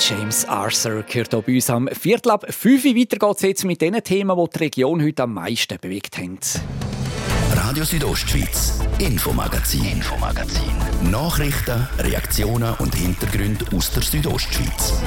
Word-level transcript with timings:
James 0.00 0.46
Arthur 0.46 1.02
gehört 1.02 1.30
hier 1.30 1.42
bei 1.42 1.54
uns 1.54 1.68
am 1.68 1.86
Viertel 1.88 2.30
ab 2.30 2.46
5 2.48 2.84
Uhr. 2.86 2.94
Weiter 2.94 3.46
jetzt 3.46 3.64
mit 3.64 3.82
den 3.82 4.02
Themen, 4.02 4.34
die 4.34 4.50
die 4.50 4.58
Region 4.58 5.02
heute 5.02 5.24
am 5.24 5.34
meisten 5.34 5.76
bewegt 5.78 6.16
haben. 6.16 6.38
Radio 7.54 7.84
Südostschweiz, 7.84 8.80
Infomagazin, 8.98 9.84
Infomagazin. 9.84 10.72
Nachrichten, 11.10 11.86
Reaktionen 11.98 12.74
und 12.78 12.94
Hintergründe 12.94 13.66
aus 13.76 13.92
der 13.92 14.02
Südostschweiz. 14.02 15.02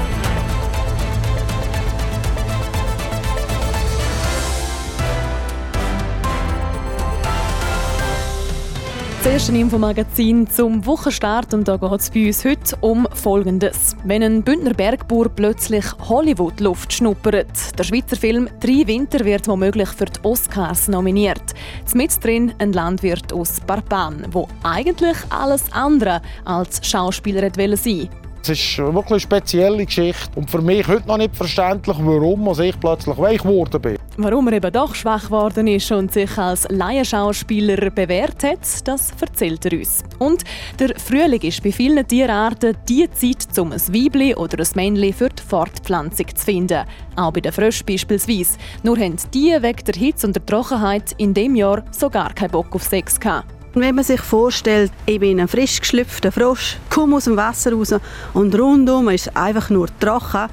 Das 9.24 9.32
erste 9.32 9.56
Infomagazin 9.56 10.46
zum 10.46 10.84
Wochenstart 10.84 11.54
und 11.54 11.66
da 11.66 11.78
geht 11.78 11.92
es 11.92 12.10
bei 12.10 12.26
uns 12.26 12.44
heute 12.44 12.76
um 12.82 13.08
Folgendes. 13.14 13.96
Wenn 14.04 14.22
ein 14.22 14.42
Bündner 14.42 14.74
Bergbauer 14.74 15.30
plötzlich 15.30 15.86
Hollywood-Luft 15.98 16.92
schnuppert. 16.92 17.78
Der 17.78 17.84
Schweizer 17.84 18.16
Film 18.16 18.50
«Drei 18.60 18.86
Winter» 18.86 19.24
wird 19.24 19.48
womöglich 19.48 19.88
für 19.88 20.04
die 20.04 20.22
Oscars 20.24 20.88
nominiert. 20.88 21.54
Mit 21.94 22.22
drin 22.22 22.52
ein 22.58 22.74
Landwirt 22.74 23.32
aus 23.32 23.60
Barpan, 23.60 24.26
wo 24.30 24.46
eigentlich 24.62 25.16
alles 25.30 25.72
andere 25.72 26.20
als 26.44 26.86
Schauspieler 26.86 27.48
sein 27.54 27.70
wollte. 27.70 28.23
Es 28.46 28.50
ist 28.50 28.76
wirklich 28.76 29.10
eine 29.10 29.20
spezielle 29.20 29.86
Geschichte 29.86 30.28
und 30.34 30.50
für 30.50 30.60
mich 30.60 30.86
heute 30.86 31.08
noch 31.08 31.16
nicht 31.16 31.34
verständlich, 31.34 31.96
warum 31.98 32.46
ich 32.60 32.78
plötzlich 32.78 33.16
weich 33.16 33.38
geworden 33.40 33.80
bin. 33.80 33.96
Warum 34.18 34.48
er 34.48 34.52
eben 34.52 34.70
doch 34.70 34.94
schwach 34.94 35.24
geworden 35.24 35.66
ist 35.66 35.90
und 35.90 36.12
sich 36.12 36.36
als 36.36 36.66
Laienschauspieler 36.68 37.90
bewährt 37.90 38.44
hat, 38.44 38.86
das 38.86 39.12
erzählt 39.18 39.64
er 39.64 39.78
uns. 39.78 40.04
Und 40.18 40.44
der 40.78 40.90
Frühling 40.98 41.40
ist 41.40 41.62
bei 41.62 41.72
vielen 41.72 42.06
Tierarten 42.06 42.76
die 42.86 43.08
Zeit, 43.12 43.58
um 43.58 43.72
ein 43.72 43.80
Weibli 43.80 44.34
oder 44.34 44.62
ein 44.62 44.68
Männchen 44.74 45.14
für 45.14 45.30
die 45.30 45.42
Fortpflanzung 45.42 46.26
zu 46.36 46.44
finden. 46.44 46.84
Auch 47.16 47.32
bei 47.32 47.40
den 47.40 47.50
Fröschen 47.52 47.86
beispielsweise. 47.86 48.58
Nur 48.82 48.98
haben 48.98 49.16
die 49.32 49.56
wegen 49.58 49.84
der 49.86 49.94
Hitze 49.94 50.26
und 50.26 50.36
der 50.36 50.44
Trockenheit 50.44 51.12
in 51.16 51.32
dem 51.32 51.56
Jahr 51.56 51.82
sogar 51.92 52.34
keinen 52.34 52.50
Bock 52.50 52.74
auf 52.74 52.82
Sex 52.82 53.18
gehabt. 53.18 53.63
Wenn 53.76 53.96
man 53.96 54.04
sich 54.04 54.20
vorstellt, 54.20 54.92
ich 55.04 55.18
bin 55.18 55.40
ein 55.40 55.48
frisch 55.48 55.80
geschlüpfter 55.80 56.30
Frosch, 56.30 56.76
komme 56.90 57.16
aus 57.16 57.24
dem 57.24 57.36
Wasser 57.36 57.72
raus 57.72 57.92
und 58.32 58.56
rundum 58.56 59.08
ist 59.08 59.36
einfach 59.36 59.68
nur 59.68 59.88
trocken, 59.98 60.48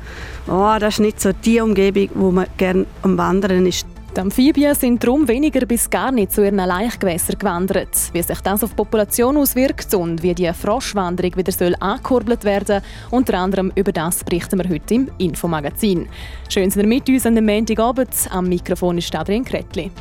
oh, 0.48 0.76
das 0.80 0.96
ist 0.96 1.02
nicht 1.02 1.22
so 1.22 1.32
die 1.32 1.62
Umgebung, 1.62 2.10
wo 2.16 2.32
man 2.32 2.48
gerne 2.58 2.88
am 3.04 3.20
Wandern 3.20 3.68
ist. 3.68 3.86
Die 4.16 4.20
Amphibien 4.20 4.74
sind 4.74 5.04
darum 5.04 5.28
weniger 5.28 5.68
bis 5.68 5.88
gar 5.88 6.12
nicht 6.12 6.32
zu 6.32 6.44
ihren 6.44 6.58
Laichgewässern 6.58 7.38
gewandert. 7.38 7.96
Wie 8.12 8.24
sich 8.24 8.42
das 8.42 8.64
auf 8.64 8.72
die 8.72 8.76
Population 8.76 9.38
auswirkt 9.38 9.94
und 9.94 10.24
wie 10.24 10.34
die 10.34 10.52
Froschwanderung 10.52 11.38
wieder 11.38 11.52
soll 11.52 11.76
angekurbelt 11.80 12.44
werden 12.44 12.82
unter 13.12 13.38
anderem 13.38 13.72
über 13.76 13.92
das 13.92 14.24
berichten 14.24 14.60
wir 14.60 14.68
heute 14.68 14.96
im 14.96 15.12
Infomagazin. 15.20 16.10
Schön, 16.50 16.66
dass 16.66 16.76
ihr 16.76 16.88
mit 16.88 17.08
uns 17.08 17.26
an 17.28 17.36
dem 17.36 17.46
Montagabend. 17.46 18.10
Am 18.32 18.50
Mikrofon 18.50 18.98
ist 18.98 19.16
Adrian 19.16 19.46
Kretli. 19.46 19.92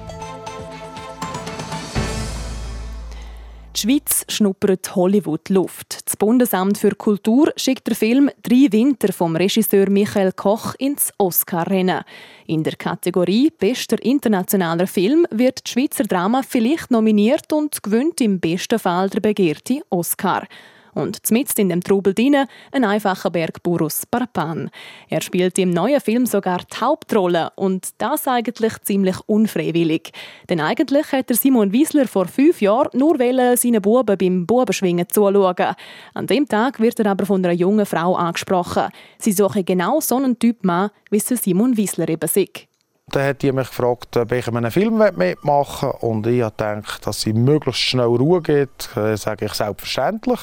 Die 3.80 3.86
Schweiz 3.86 4.26
schnuppert 4.28 4.94
Hollywood-Luft. 4.94 6.00
Das 6.04 6.14
Bundesamt 6.14 6.76
für 6.76 6.94
Kultur 6.94 7.50
schickt 7.56 7.86
den 7.88 7.94
Film 7.94 8.30
«Drei 8.42 8.66
Winter» 8.70 9.10
vom 9.10 9.34
Regisseur 9.34 9.88
Michael 9.88 10.32
Koch 10.32 10.74
ins 10.78 11.10
Oscar-Rennen. 11.16 12.02
In 12.46 12.62
der 12.62 12.76
Kategorie 12.76 13.50
«Bester 13.58 13.96
internationaler 14.02 14.86
Film» 14.86 15.24
wird 15.30 15.64
das 15.64 15.72
Schweizer 15.72 16.04
Drama 16.04 16.42
vielleicht 16.46 16.90
nominiert 16.90 17.54
und 17.54 17.82
gewinnt 17.82 18.20
im 18.20 18.38
besten 18.38 18.78
Fall 18.78 19.08
der 19.08 19.20
begehrte 19.20 19.80
Oscar. 19.88 20.46
Und 20.94 21.24
zmitzt 21.26 21.58
in 21.58 21.68
dem 21.68 21.82
Trubel 21.82 22.14
drin 22.14 22.36
ein 22.72 22.84
einfacher 22.84 23.30
Bergbauer 23.30 23.82
aus 23.82 24.06
Parpan. 24.06 24.70
Er 25.08 25.20
spielt 25.20 25.58
im 25.58 25.70
neuen 25.70 26.00
Film 26.00 26.26
sogar 26.26 26.58
die 26.58 26.80
Hauptrolle 26.80 27.50
und 27.56 27.88
das 27.98 28.26
eigentlich 28.26 28.80
ziemlich 28.82 29.16
unfreiwillig. 29.26 30.12
Denn 30.48 30.60
eigentlich 30.60 31.12
hätte 31.12 31.34
Simon 31.34 31.72
Wiesler 31.72 32.06
vor 32.06 32.26
fünf 32.26 32.60
Jahren 32.60 32.90
nur 32.98 33.18
seinen 33.18 33.82
Buben 33.82 34.16
beim 34.16 34.46
Bubenschwingen 34.46 35.08
zuschauen. 35.08 35.74
An 36.14 36.26
dem 36.26 36.48
Tag 36.48 36.80
wird 36.80 37.00
er 37.00 37.10
aber 37.10 37.26
von 37.26 37.44
einer 37.44 37.54
jungen 37.54 37.86
Frau 37.86 38.16
angesprochen. 38.16 38.88
Sie 39.18 39.32
suche 39.32 39.64
genau 39.64 40.00
so 40.00 40.16
einen 40.16 40.38
Typ 40.38 40.64
Mann, 40.64 40.90
wie 41.10 41.20
Simon 41.20 41.76
Wiesler 41.76 42.08
eben 42.08 42.28
sieht. 42.28 42.70
Dann 43.10 43.26
hat 43.26 43.42
die 43.42 43.50
mich 43.50 43.68
gefragt, 43.68 44.16
ob 44.16 44.30
ich 44.30 44.46
in 44.46 44.56
einem 44.56 44.70
Film 44.70 44.98
mitmachen 45.16 45.88
will. 45.88 46.08
Und 46.08 46.26
ich 46.26 46.42
habe 46.42 46.82
dass 47.04 47.20
sie 47.20 47.32
möglichst 47.32 47.80
schnell 47.80 48.06
Ruhe 48.06 48.40
gibt. 48.40 48.96
Äh, 48.96 49.16
sage 49.16 49.46
ich 49.46 49.52
selbstverständlich. 49.52 50.38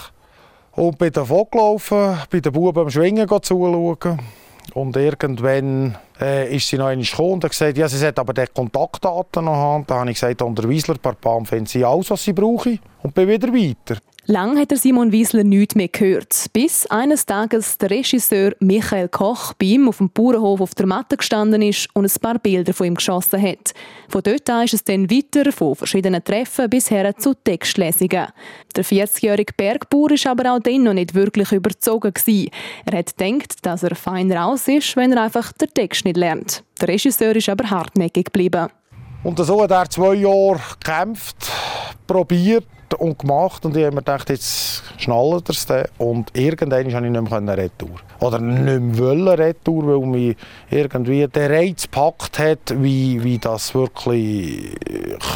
Und 0.77 0.99
bin 0.99 1.11
davon 1.11 1.45
gelaufen, 1.49 2.19
bei 2.29 2.39
den 2.39 2.51
Buben 2.53 2.83
am 2.83 2.89
Schwingen 2.91 3.27
zuschauen. 3.27 4.19
Und 4.75 4.95
irgendwann 4.95 5.97
äh, 6.21 6.55
ist 6.55 6.67
sie 6.67 6.77
noch 6.77 6.85
einmal 6.85 7.03
gekommen 7.03 7.31
und 7.31 7.43
hat 7.45 7.49
gesagt, 7.49 7.79
ja, 7.79 7.89
sie 7.89 8.05
hat 8.05 8.19
aber 8.19 8.31
die 8.31 8.45
Kontaktdaten 8.53 9.45
noch 9.45 9.55
haben. 9.55 9.85
Da 9.87 9.95
habe 9.95 10.11
ich 10.11 10.17
gesagt, 10.17 10.39
unter 10.43 10.69
Wiesler 10.69 10.99
Parpam 10.99 11.47
finden 11.47 11.65
sie 11.65 11.83
alles, 11.83 12.11
was 12.11 12.23
sie 12.23 12.33
brauchen. 12.33 12.79
Und 13.01 13.15
bin 13.15 13.27
wieder 13.27 13.47
weiter. 13.47 13.99
Lang 14.29 14.59
hat 14.59 14.71
der 14.71 14.77
Simon 14.77 15.13
Wiesler 15.13 15.45
nichts 15.45 15.75
mehr 15.75 15.87
gehört, 15.87 16.47
bis 16.51 16.85
eines 16.87 17.25
Tages 17.25 17.77
der 17.77 17.91
Regisseur 17.91 18.51
Michael 18.59 19.07
Koch 19.07 19.53
bei 19.53 19.67
ihm 19.67 19.87
auf 19.87 19.99
dem 19.99 20.09
Bauernhof 20.09 20.59
auf 20.59 20.75
der 20.75 20.85
Matte 20.85 21.15
gestanden 21.15 21.61
ist 21.61 21.87
und 21.93 22.03
ein 22.03 22.21
paar 22.21 22.37
Bilder 22.37 22.73
von 22.73 22.87
ihm 22.87 22.95
geschossen 22.95 23.41
hat. 23.41 23.73
Von 24.09 24.21
dort 24.21 24.49
an 24.49 24.65
ist 24.65 24.73
es 24.73 24.83
dann 24.83 25.09
weiter 25.09 25.49
von 25.53 25.75
verschiedenen 25.75 26.21
Treffen 26.21 26.69
bis 26.69 26.91
her 26.91 27.15
zu 27.15 27.35
Textlesungen. 27.35 28.27
Der 28.75 28.83
40-jährige 28.83 29.53
Bergbauer 29.55 30.11
ist 30.11 30.27
aber 30.27 30.53
auch 30.53 30.59
dann 30.59 30.83
noch 30.83 30.93
nicht 30.93 31.15
wirklich 31.15 31.53
überzogen 31.53 32.13
gewesen. 32.13 32.49
Er 32.85 32.97
hat 32.97 33.15
gedacht, 33.15 33.65
dass 33.65 33.83
er 33.83 33.95
fein 33.95 34.29
raus 34.33 34.67
ist, 34.67 34.97
wenn 34.97 35.13
er 35.13 35.23
einfach 35.23 35.53
den 35.53 35.69
Text 35.73 36.03
nicht 36.03 36.17
lernt. 36.17 36.65
Der 36.81 36.89
Regisseur 36.89 37.33
ist 37.33 37.47
aber 37.47 37.69
hartnäckig 37.69 38.25
geblieben. 38.25 38.67
Und 39.23 39.39
so 39.39 39.63
hat 39.63 39.71
er 39.71 39.89
zwei 39.89 40.15
Jahre 40.15 40.59
gekämpft, 40.81 41.49
probiert 42.05 42.65
und 42.95 43.19
gemacht 43.19 43.65
und 43.65 43.75
ich 43.75 43.83
habe 43.83 43.95
mir 43.95 44.01
gedacht, 44.01 44.29
jetzt 44.29 44.83
schnallt 44.97 45.49
er 45.49 45.53
es. 45.53 45.89
Und 45.97 46.29
irgendwann 46.33 46.89
konnte 46.91 47.07
ich 47.07 47.11
nicht 47.11 47.31
mehr 47.31 47.57
Retour. 47.57 47.97
Oder 48.19 48.39
nicht 48.39 48.99
mehr 48.99 49.37
Retour, 49.37 49.87
weil 49.87 50.07
mich 50.07 50.37
irgendwie 50.69 51.27
der 51.27 51.49
Reiz 51.49 51.83
gepackt 51.83 52.39
hat, 52.39 52.81
wie, 52.81 53.23
wie 53.23 53.37
das 53.37 53.73
wirklich 53.75 54.75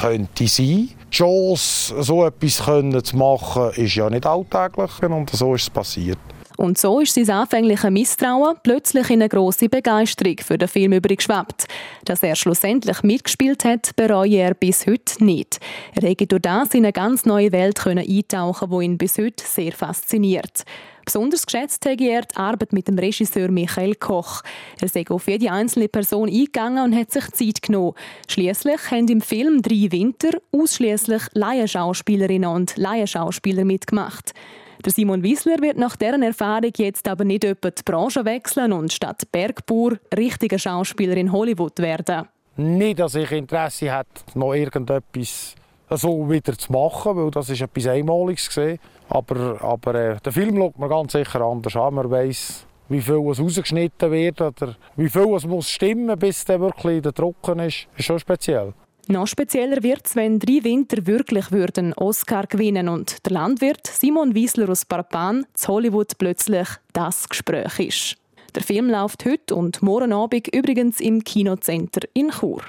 könnte 0.02 0.48
sein. 0.48 0.90
Die 0.92 0.96
Chance, 1.12 2.02
so 2.02 2.26
etwas 2.26 2.64
zu 3.04 3.18
machen, 3.18 3.72
ist 3.76 3.96
ja 3.96 4.10
nicht 4.10 4.26
alltäglich 4.26 5.04
und 5.04 5.30
so 5.30 5.56
ist 5.56 5.64
es 5.64 5.70
passiert. 5.70 6.20
Und 6.62 6.78
so 6.78 7.00
ist 7.00 7.16
sein 7.16 7.28
anfängliches 7.32 7.90
Misstrauen 7.90 8.56
plötzlich 8.62 9.10
in 9.10 9.20
eine 9.20 9.30
grosse 9.30 9.68
Begeisterung 9.68 10.36
für 10.38 10.60
den 10.60 10.68
Film 10.68 10.94
übergeschwappt. 10.94 11.66
Dass 12.06 12.22
er 12.22 12.36
schlussendlich 12.36 13.02
mitgespielt 13.02 13.66
hat, 13.66 13.96
bereue 13.96 14.36
er 14.36 14.54
bis 14.54 14.86
heute 14.86 15.26
nicht. 15.26 15.60
Er 15.96 16.08
hätte 16.08 16.28
durch 16.28 16.44
das 16.44 16.76
in 16.76 16.86
eine 16.86 16.94
ganz 16.94 17.26
neue 17.26 17.52
Welt 17.52 17.84
eintauchen 17.84 18.70
die 18.70 18.86
ihn 18.86 19.00
bis 19.00 19.18
heute 19.18 19.44
sehr 19.44 19.72
fasziniert. 19.72 20.64
Besonders 21.04 21.48
geschätzt 21.48 21.84
habe 21.88 22.04
er 22.04 22.22
die 22.22 22.36
Arbeit 22.36 22.74
mit 22.74 22.88
dem 22.88 23.00
Regisseur 23.00 23.50
Michael 23.50 23.96
Koch. 23.96 24.44
Er 24.80 24.88
sei 24.88 25.04
auf 25.10 25.28
jede 25.28 25.52
einzelne 25.52 25.88
Person 25.90 26.30
eingegangen 26.30 26.84
und 26.84 26.96
hat 26.96 27.10
sich 27.10 27.28
Zeit 27.32 27.64
genommen. 27.64 27.96
Schließlich 28.28 28.92
haben 28.92 29.08
im 29.08 29.22
Film 29.22 29.64
«Drei 29.64 29.92
Winter» 29.92 30.38
ausschließlich 30.52 31.24
Laienschauspielerinnen 31.34 32.52
und 32.52 32.78
Laienschauspieler 32.78 33.66
mitgemacht. 33.66 34.36
Der 34.84 34.92
Simon 34.92 35.22
Wiesler 35.22 35.62
wird 35.62 35.78
nach 35.78 35.96
deren 35.96 36.24
Erfahrung 36.24 36.72
jetzt 36.76 37.08
aber 37.08 37.24
nicht 37.24 37.44
etwa 37.44 37.70
die 37.70 37.84
Branche 37.84 38.26
wechseln 38.26 38.74
und 38.74 38.92
statt 38.92 39.32
Bergbauer 39.32 39.98
richtiger 40.18 40.58
Schauspieler 40.58 41.16
in 41.18 41.32
Hollywood 41.32 41.78
werden. 41.80 42.28
Nicht, 42.58 43.00
dass 43.00 43.14
ich 43.14 43.32
Interesse 43.32 43.96
hätte, 43.96 44.10
noch 44.34 44.54
irgendetwas 44.54 45.56
so 45.90 46.30
wieder 46.30 46.58
zu 46.58 46.72
machen, 46.72 47.16
weil 47.16 47.30
das 47.30 47.50
ist 47.50 47.62
etwas 47.62 47.88
Einmaliges 47.88 48.48
gesehen. 48.48 48.80
Aber, 49.10 49.62
aber 49.62 49.96
äh, 49.96 50.18
der 50.24 50.32
Film 50.32 50.58
schaut 50.58 50.80
man 50.80 50.90
ganz 50.90 51.12
sicher 51.12 51.42
anders 51.42 51.76
an. 51.76 51.94
Man 51.94 52.10
weiss, 52.10 52.66
wie 52.90 53.02
viel 53.02 53.30
es 53.30 53.40
rausgeschnitten 53.40 54.12
wird 54.12 54.42
oder 54.42 54.76
wie 54.96 55.10
viel 55.10 55.34
es 55.36 55.46
muss 55.46 55.70
stimmen, 55.70 56.18
bis 56.18 56.44
der 56.46 56.60
wirklich 56.60 57.02
der 57.02 57.14
Trocken 57.14 57.60
ist. 57.60 57.88
Das 57.92 58.00
ist 58.00 58.06
schon 58.06 58.20
speziell. 58.20 58.74
Noch 59.08 59.28
spezieller 59.28 59.84
wird 59.84 60.06
es, 60.06 60.16
wenn 60.16 60.40
drei 60.40 60.64
Winter 60.64 61.06
wirklich 61.06 61.52
würden 61.52 61.94
Oscar 61.94 62.48
gewinnen 62.48 62.88
und 62.88 63.26
der 63.26 63.34
Landwirt 63.34 63.88
Simon 63.88 64.36
Wiesler 64.36 64.70
aus 64.70 64.86
Parpan 64.86 65.46
zu 65.54 65.70
Hollywood 65.70 66.18
plötzlich 66.18 66.68
das 66.94 67.28
Gespräch 67.28 67.80
ist. 67.80 68.18
Der 68.56 68.64
Film 68.64 68.90
läuft 68.90 69.26
heute 69.26 69.56
und 69.56 69.82
morgen 69.82 70.14
Abend 70.14 70.54
übrigens 70.54 71.00
im 71.00 71.24
Kinocenter 71.24 72.02
in 72.14 72.30
Chur. 72.32 72.62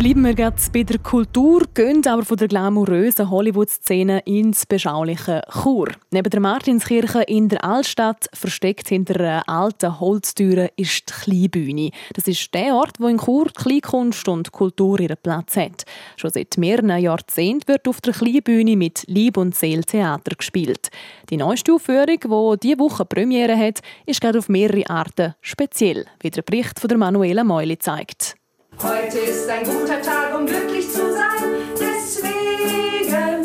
Bleiben 0.00 0.24
wir 0.24 0.32
jetzt 0.32 0.72
bei 0.72 0.82
der 0.82 0.98
Kultur, 0.98 1.64
gehen 1.74 2.06
aber 2.06 2.24
von 2.24 2.38
der 2.38 2.48
glamourösen 2.48 3.28
Hollywood-Szene 3.28 4.20
ins 4.24 4.64
beschauliche 4.64 5.42
Chur. 5.62 5.88
Neben 6.10 6.30
der 6.30 6.40
Martinskirche 6.40 7.20
in 7.24 7.50
der 7.50 7.62
Altstadt, 7.62 8.30
versteckt 8.32 8.88
hinter 8.88 9.20
einer 9.20 9.46
alten 9.46 10.00
Holztüre, 10.00 10.70
ist 10.76 11.02
die 11.06 11.12
Kleinbühne. 11.12 11.90
Das 12.14 12.26
ist 12.28 12.54
der 12.54 12.76
Ort, 12.76 12.98
wo 12.98 13.08
in 13.08 13.18
Chur 13.18 13.50
Kleinkunst 13.54 14.26
und 14.26 14.52
Kultur 14.52 14.98
ihren 15.00 15.18
Platz 15.22 15.58
hat. 15.58 15.84
Schon 16.16 16.30
seit 16.30 16.56
mehreren 16.56 16.98
Jahrzehnten 16.98 17.68
wird 17.68 17.86
auf 17.86 18.00
der 18.00 18.14
Kleinbühne 18.14 18.76
mit 18.76 19.04
Lieb 19.06 19.36
und 19.36 19.54
Seel 19.54 19.84
Theater 19.84 20.34
gespielt. 20.34 20.88
Die 21.28 21.36
neueste 21.36 21.74
Aufführung, 21.74 22.06
die 22.06 22.60
diese 22.62 22.78
Woche 22.78 23.04
Premiere 23.04 23.54
hat, 23.54 23.80
ist 24.06 24.22
gerade 24.22 24.38
auf 24.38 24.48
mehrere 24.48 24.88
Arten 24.88 25.34
speziell, 25.42 26.06
wie 26.20 26.30
der 26.30 26.40
Bericht 26.40 26.80
von 26.80 26.98
Manuela 26.98 27.44
Meuli 27.44 27.78
zeigt. 27.78 28.39
Heute 28.82 29.18
ist 29.18 29.46
ein 29.50 29.64
guter 29.64 30.00
Tag, 30.00 30.34
um 30.34 30.46
glücklich 30.46 30.90
zu 30.90 31.12
sein. 31.12 31.44
Deswegen 31.78 33.44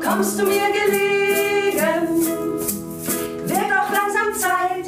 kommst 0.00 0.38
du 0.38 0.44
mir 0.44 0.68
gelegen. 0.70 2.20
Wird 3.46 3.72
auch 3.72 3.90
langsam 3.90 4.32
Zeit. 4.32 4.86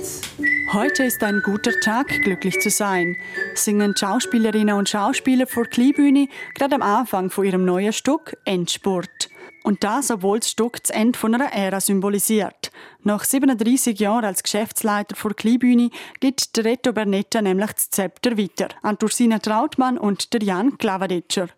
Heute 0.72 1.02
ist 1.02 1.20
ein 1.24 1.42
guter 1.44 1.72
Tag, 1.80 2.06
glücklich 2.22 2.60
zu 2.60 2.70
sein, 2.70 3.16
singen 3.54 3.96
Schauspielerinnen 3.96 4.76
und 4.76 4.88
Schauspieler 4.88 5.48
vor 5.48 5.64
Kleinbühne 5.64 6.28
gerade 6.54 6.76
am 6.76 6.82
Anfang 6.82 7.30
von 7.30 7.44
ihrem 7.44 7.64
neuen 7.64 7.92
Stück 7.92 8.36
Endspurt. 8.44 9.30
Und 9.68 9.84
das, 9.84 10.10
obwohl 10.10 10.38
das 10.38 10.48
Stück 10.48 10.82
das 10.82 10.88
Ende 10.88 11.18
von 11.18 11.34
einer 11.34 11.52
Ära 11.52 11.82
symbolisiert. 11.82 12.72
Nach 13.02 13.22
37 13.22 14.00
Jahren 14.00 14.24
als 14.24 14.42
Geschäftsleiter 14.42 15.14
vor 15.14 15.34
Kleinbühne 15.34 15.90
gibt 16.20 16.56
der 16.56 16.64
Reto 16.64 16.94
Bernetta 16.94 17.42
nämlich 17.42 17.72
das 17.72 17.90
Zepter 17.90 18.38
weiter 18.38 18.68
an 18.80 18.96
Ursina 19.02 19.38
Trautmann 19.40 19.98
und 19.98 20.32
der 20.32 20.42
Jan 20.42 20.78
Klavaditscher. 20.78 21.48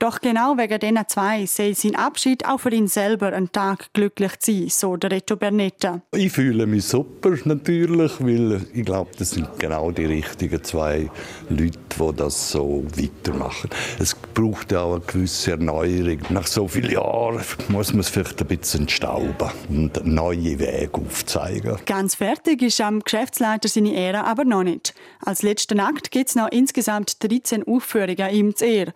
Doch 0.00 0.22
genau 0.22 0.56
wegen 0.56 0.80
diesen 0.80 1.08
zwei 1.08 1.44
soll 1.44 1.74
sein 1.74 1.94
Abschied 1.94 2.46
auch 2.48 2.58
für 2.58 2.70
ihn 2.70 2.88
selber 2.88 3.34
ein 3.34 3.52
Tag 3.52 3.92
glücklich 3.92 4.32
sein, 4.40 4.70
so 4.70 4.96
der 4.96 5.10
Reto 5.10 5.36
Bernetta. 5.36 6.00
Ich 6.16 6.32
fühle 6.32 6.66
mich 6.66 6.86
super 6.86 7.36
natürlich, 7.44 8.12
weil 8.18 8.62
ich 8.72 8.86
glaube, 8.86 9.10
das 9.18 9.32
sind 9.32 9.46
genau 9.58 9.90
die 9.90 10.06
richtigen 10.06 10.64
zwei 10.64 11.10
Leute, 11.50 11.78
die 11.98 12.16
das 12.16 12.50
so 12.50 12.82
weitermachen. 12.96 13.68
Es 13.98 14.14
braucht 14.14 14.72
ja 14.72 14.80
auch 14.80 14.94
eine 14.94 15.04
gewisse 15.04 15.50
Erneuerung. 15.50 16.20
Nach 16.30 16.46
so 16.46 16.66
vielen 16.66 16.92
Jahren 16.92 17.42
muss 17.68 17.92
man 17.92 18.00
es 18.00 18.08
vielleicht 18.08 18.40
ein 18.40 18.46
bisschen 18.46 18.80
entstauben 18.80 19.50
und 19.68 20.06
neue 20.06 20.58
Wege 20.58 20.94
aufzeigen. 20.94 21.76
Ganz 21.84 22.14
fertig 22.14 22.62
ist 22.62 22.80
am 22.80 23.00
Geschäftsleiter 23.00 23.68
seine 23.68 23.94
Ära 23.94 24.22
aber 24.22 24.46
noch 24.46 24.62
nicht. 24.62 24.94
Als 25.22 25.42
letzten 25.42 25.78
Akt 25.78 26.10
gibt 26.10 26.30
es 26.30 26.36
noch 26.36 26.48
insgesamt 26.50 27.22
13 27.22 27.64
Aufführungen 27.68 28.30
ihm 28.30 28.56
zu 28.56 28.64
Ehr. 28.64 28.94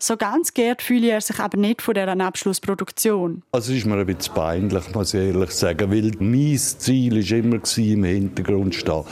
So 0.00 0.16
ganz 0.16 0.54
geehrt 0.54 0.80
fühle 0.80 1.10
er 1.10 1.20
sich 1.20 1.40
aber 1.40 1.58
nicht 1.58 1.82
von 1.82 1.94
dieser 1.94 2.20
Abschlussproduktion. 2.20 3.42
Also 3.50 3.72
ist 3.72 3.84
mir 3.84 3.96
ein 3.96 4.06
bisschen 4.06 4.34
peinlich, 4.34 4.94
muss 4.94 5.12
ich 5.12 5.20
ehrlich 5.20 5.50
sagen, 5.50 5.90
weil 5.90 6.12
mein 6.20 6.56
Ziel 6.56 7.16
war 7.16 7.38
immer 7.38 7.60
im 7.76 8.04
Hintergrund 8.04 8.74
stehen. 8.76 9.04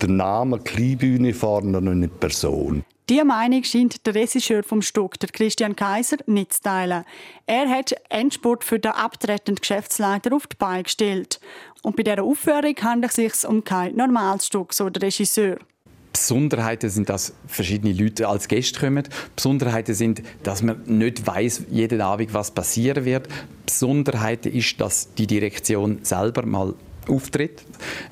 Der 0.00 0.08
Name 0.08 0.58
Kleinbühne 0.58 1.34
vorne 1.34 1.78
und 1.78 2.00
nicht 2.00 2.18
Person. 2.18 2.84
Diese 3.08 3.24
Meinung 3.24 3.62
scheint 3.64 4.06
der 4.06 4.14
Regisseur 4.14 4.62
vom 4.62 4.80
Stück, 4.80 5.20
der 5.20 5.28
Christian 5.28 5.76
Kaiser, 5.76 6.16
nicht 6.26 6.54
zu 6.54 6.62
teilen. 6.62 7.04
Er 7.46 7.68
hat 7.68 7.94
Endspurt 8.08 8.64
für 8.64 8.78
den 8.78 8.92
abtretenden 8.92 9.56
Geschäftsleiter 9.56 10.34
auf 10.34 10.46
die 10.46 10.56
Beine 10.56 10.84
gestellt. 10.84 11.38
Und 11.82 11.96
bei 11.96 12.02
dieser 12.02 12.24
Aufführung 12.24 12.74
handelt 12.80 13.10
es 13.10 13.16
sich 13.16 13.46
um 13.46 13.62
kein 13.62 13.94
normales 13.94 14.46
Stück, 14.46 14.72
so 14.72 14.88
der 14.88 15.02
Regisseur. 15.02 15.58
Besonderheiten 16.14 16.88
sind, 16.90 17.08
dass 17.08 17.34
verschiedene 17.48 17.92
Leute 17.92 18.28
als 18.28 18.46
Gäste 18.48 18.78
kommen. 18.78 19.02
Besonderheiten 19.34 19.94
sind, 19.94 20.22
dass 20.44 20.62
man 20.62 20.80
nicht 20.86 21.26
weiß 21.26 21.64
jeden 21.70 22.00
Abend, 22.00 22.32
was 22.32 22.52
passieren 22.52 23.04
wird. 23.04 23.28
Besonderheiten 23.66 24.52
ist, 24.52 24.80
dass 24.80 25.12
die 25.14 25.26
Direktion 25.26 25.98
selber 26.02 26.46
mal 26.46 26.74
auftritt. 27.08 27.64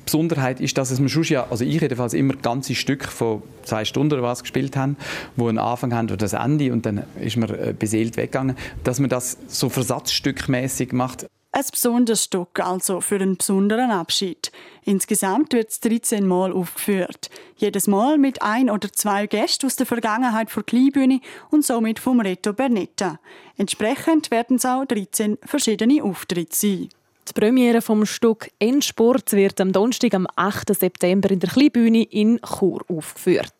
Besonderheit 0.05 0.59
ist, 0.59 0.77
dass 0.77 0.91
es 0.91 1.11
schon 1.11 1.23
ja, 1.23 1.47
also 1.49 1.63
ich 1.63 1.81
jedenfalls 1.81 2.13
immer 2.13 2.35
ganze 2.35 2.75
Stück 2.75 3.05
von 3.05 3.41
zwei 3.63 3.85
Stunden 3.85 4.13
oder 4.13 4.23
was 4.23 4.41
gespielt 4.41 4.75
haben, 4.75 4.97
wo 5.35 5.47
einen 5.47 5.57
Anfang 5.57 5.93
haben 5.93 6.07
oder 6.07 6.17
das 6.17 6.33
Ende 6.33 6.71
und 6.73 6.85
dann 6.85 7.03
ist 7.19 7.37
man 7.37 7.49
äh, 7.49 7.73
beseelt 7.77 8.17
weggegangen, 8.17 8.57
dass 8.83 8.99
man 8.99 9.09
das 9.09 9.37
so 9.47 9.69
versatzstückmäßig 9.69 10.91
macht. 10.91 11.25
Ein 11.55 11.65
besonderes 11.71 12.23
Stück, 12.23 12.59
also 12.59 12.99
für 12.99 13.17
einen 13.17 13.37
besonderen 13.37 13.91
Abschied. 13.91 14.51
Insgesamt 14.85 15.53
wird 15.53 15.69
es 15.69 15.79
13 15.81 16.25
Mal 16.25 16.51
aufgeführt. 16.51 17.29
Jedes 17.57 17.85
Mal 17.85 18.17
mit 18.17 18.41
ein 18.41 18.71
oder 18.71 18.91
zwei 18.91 19.27
Gästen 19.27 19.67
aus 19.67 19.75
der 19.75 19.85
Vergangenheit 19.85 20.49
vor 20.49 20.63
Kleinbühne 20.63 21.21
und 21.51 21.63
somit 21.63 21.99
vom 21.99 22.21
Reto 22.21 22.53
Bernetta. 22.53 23.19
Entsprechend 23.55 24.31
werden 24.31 24.55
es 24.55 24.65
auch 24.65 24.83
13 24.85 25.37
verschiedene 25.45 26.03
Auftritte 26.03 26.55
sein. 26.55 26.89
Die 27.29 27.33
Premiere 27.39 27.83
vom 27.83 28.07
Stück 28.07 28.49
Endsport 28.57 29.31
wird 29.33 29.61
am 29.61 29.71
Donnerstag, 29.71 30.15
am 30.15 30.25
8. 30.35 30.75
September 30.75 31.29
in 31.29 31.39
der 31.39 31.51
Kleinbühne 31.51 32.01
in 32.01 32.39
Chur 32.41 32.83
aufgeführt. 32.89 33.53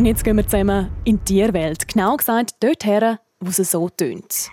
Und 0.00 0.06
jetzt 0.06 0.24
gehen 0.24 0.38
wir 0.38 0.48
zusammen 0.48 0.90
in 1.04 1.18
die 1.18 1.34
Tierwelt. 1.34 1.86
Genau 1.86 2.16
gesagt, 2.16 2.54
dorthin, 2.60 3.18
wo 3.38 3.50
es 3.50 3.58
so 3.58 3.90
tönt. 3.90 4.48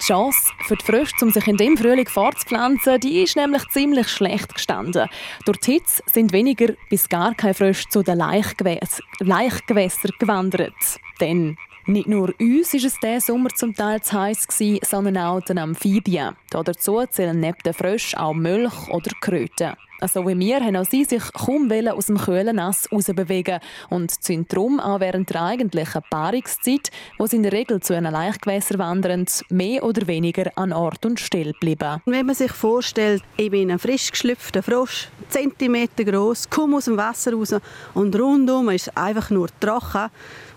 Die 0.00 0.04
Chance 0.04 0.38
für 0.60 0.76
die 0.76 0.84
Frösche, 0.84 1.16
um 1.22 1.32
sich 1.32 1.48
in 1.48 1.56
dem 1.56 1.76
Frühling 1.76 2.06
fortzupflanzen, 2.06 3.00
die 3.00 3.22
ist 3.22 3.34
nämlich 3.34 3.66
ziemlich 3.70 4.06
schlecht 4.06 4.54
gestanden. 4.54 5.08
Durch 5.44 5.58
die 5.58 5.72
Hitze 5.72 6.04
sind 6.12 6.32
weniger 6.32 6.74
bis 6.88 7.08
gar 7.08 7.34
keine 7.34 7.54
Frösche 7.54 7.88
zu 7.88 8.04
den 8.04 8.18
Laichgewässern 8.18 10.12
gewandert. 10.20 11.00
Denn 11.20 11.56
nicht 11.86 12.06
nur 12.06 12.32
uns 12.38 12.74
war 12.74 12.84
es 12.84 13.00
diesen 13.00 13.20
Sommer 13.20 13.48
zum 13.56 13.74
Teil 13.74 14.02
zu 14.02 14.20
heiß, 14.20 14.46
sondern 14.88 15.18
auch 15.18 15.40
den 15.40 15.58
Amphibien. 15.58 16.36
Dazu 16.50 17.04
zählen 17.10 17.40
neben 17.40 17.58
den 17.64 17.74
Fröschen 17.74 18.20
auch 18.20 18.34
Milch 18.34 18.88
oder 18.88 19.10
Kröten. 19.20 19.74
Also 20.00 20.26
wie 20.26 20.38
wir 20.38 20.60
haben 20.60 20.76
auch 20.76 20.84
sie 20.84 21.04
sich 21.04 21.22
kaum 21.32 21.70
aus 21.72 22.06
dem 22.06 22.18
kühlen 22.18 22.56
Nass 22.56 22.88
rausbewegen 22.92 23.58
und 23.90 24.12
sind 24.22 24.52
darum 24.52 24.78
auch 24.78 25.00
während 25.00 25.30
der 25.30 25.42
eigentlichen 25.42 26.02
Paarungszeit, 26.08 26.90
wo 27.18 27.26
sie 27.26 27.36
in 27.36 27.42
der 27.42 27.52
Regel 27.52 27.80
zu 27.80 27.94
einem 27.94 28.12
Laichgewässer 28.12 28.78
wandern, 28.78 29.26
mehr 29.48 29.82
oder 29.82 30.06
weniger 30.06 30.52
an 30.54 30.72
Ort 30.72 31.04
und 31.04 31.18
Stelle 31.18 31.52
bleiben. 31.58 32.00
Wenn 32.06 32.26
man 32.26 32.34
sich 32.36 32.52
vorstellt, 32.52 33.22
ich 33.36 33.50
bin 33.50 33.70
ein 33.70 33.78
frisch 33.78 34.10
geschlüpfter 34.10 34.62
Frosch, 34.62 35.08
Zentimeter 35.28 36.04
groß, 36.04 36.48
komme 36.48 36.76
aus 36.76 36.84
dem 36.84 36.96
Wasser 36.96 37.32
raus 37.32 37.54
und 37.94 38.16
rundum 38.16 38.68
ist 38.70 38.96
einfach 38.96 39.30
nur 39.30 39.48
trocken, 39.60 40.10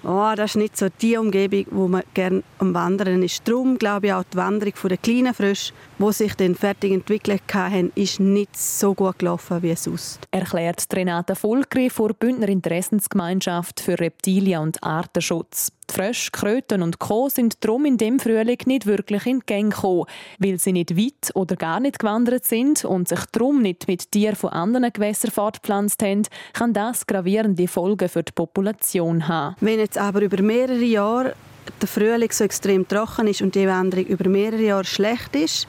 oh, 0.03 0.33
das 0.35 0.51
ist 0.51 0.55
nicht 0.57 0.77
so 0.77 0.87
die 1.01 1.17
Umgebung, 1.17 1.65
wo 1.71 1.87
man 1.87 2.03
gerne 2.13 2.43
am 2.59 2.73
Wandern 2.73 3.23
ist. 3.23 3.47
Darum 3.47 3.77
glaube 3.77 4.07
ich 4.07 4.13
auch 4.13 4.23
die 4.23 4.37
Wanderung 4.37 4.73
der 4.83 4.97
kleinen 4.97 5.33
Frösche, 5.33 5.73
die 6.01 6.13
sich 6.13 6.35
dann 6.35 6.55
fertig 6.55 6.91
entwickelt 6.91 7.43
haben, 7.53 7.91
ist 7.95 8.19
nicht 8.19 8.57
so 8.57 8.93
gut 8.93 9.19
gelaufen 9.19 9.61
wie 9.61 9.75
sonst. 9.75 10.19
Erklärt 10.31 10.85
Renate 10.93 11.35
Volkri 11.35 11.89
vor 11.89 12.13
Bündner 12.13 12.49
Interessensgemeinschaft 12.49 13.79
für 13.79 13.99
Reptilien 13.99 14.61
und 14.61 14.83
Artenschutz. 14.83 15.71
Die 15.89 15.93
Frösche, 15.93 16.31
Kröten 16.31 16.81
und 16.81 16.99
Co. 16.99 17.27
sind 17.29 17.63
darum 17.63 17.85
in 17.85 17.97
dem 17.97 18.19
Frühling 18.19 18.59
nicht 18.65 18.85
wirklich 18.85 19.25
in 19.25 19.39
die 19.39 19.45
Gänge 19.45 19.69
gekommen, 19.69 20.05
weil 20.39 20.57
sie 20.57 20.71
nicht 20.71 20.97
weit 20.97 21.35
oder 21.35 21.55
gar 21.55 21.79
nicht 21.79 21.99
gewandert 21.99 22.45
sind 22.45 22.85
und 22.85 23.09
sich 23.09 23.25
darum 23.31 23.61
nicht 23.61 23.87
mit 23.87 24.11
Tieren 24.11 24.37
von 24.37 24.51
anderen 24.51 24.93
Gewässern 24.93 25.31
fortgepflanzt 25.31 26.01
haben, 26.01 26.23
kann 26.53 26.73
das 26.73 27.05
gravierende 27.05 27.67
Folgen 27.67 28.07
für 28.07 28.23
die 28.23 28.31
Population 28.31 29.27
haben. 29.27 29.55
Wenn 29.59 29.79
jetzt 29.79 29.97
aber 29.97 30.21
über 30.21 30.41
mehrere 30.41 30.83
Jahre 30.83 31.33
der 31.81 31.87
Frühling 31.87 32.31
so 32.31 32.43
extrem 32.43 32.87
trocken 32.87 33.27
ist 33.27 33.41
und 33.41 33.55
die 33.55 33.67
Wanderung 33.67 34.05
über 34.05 34.29
mehrere 34.29 34.61
Jahre 34.61 34.85
schlecht 34.85 35.35
ist, 35.35 35.67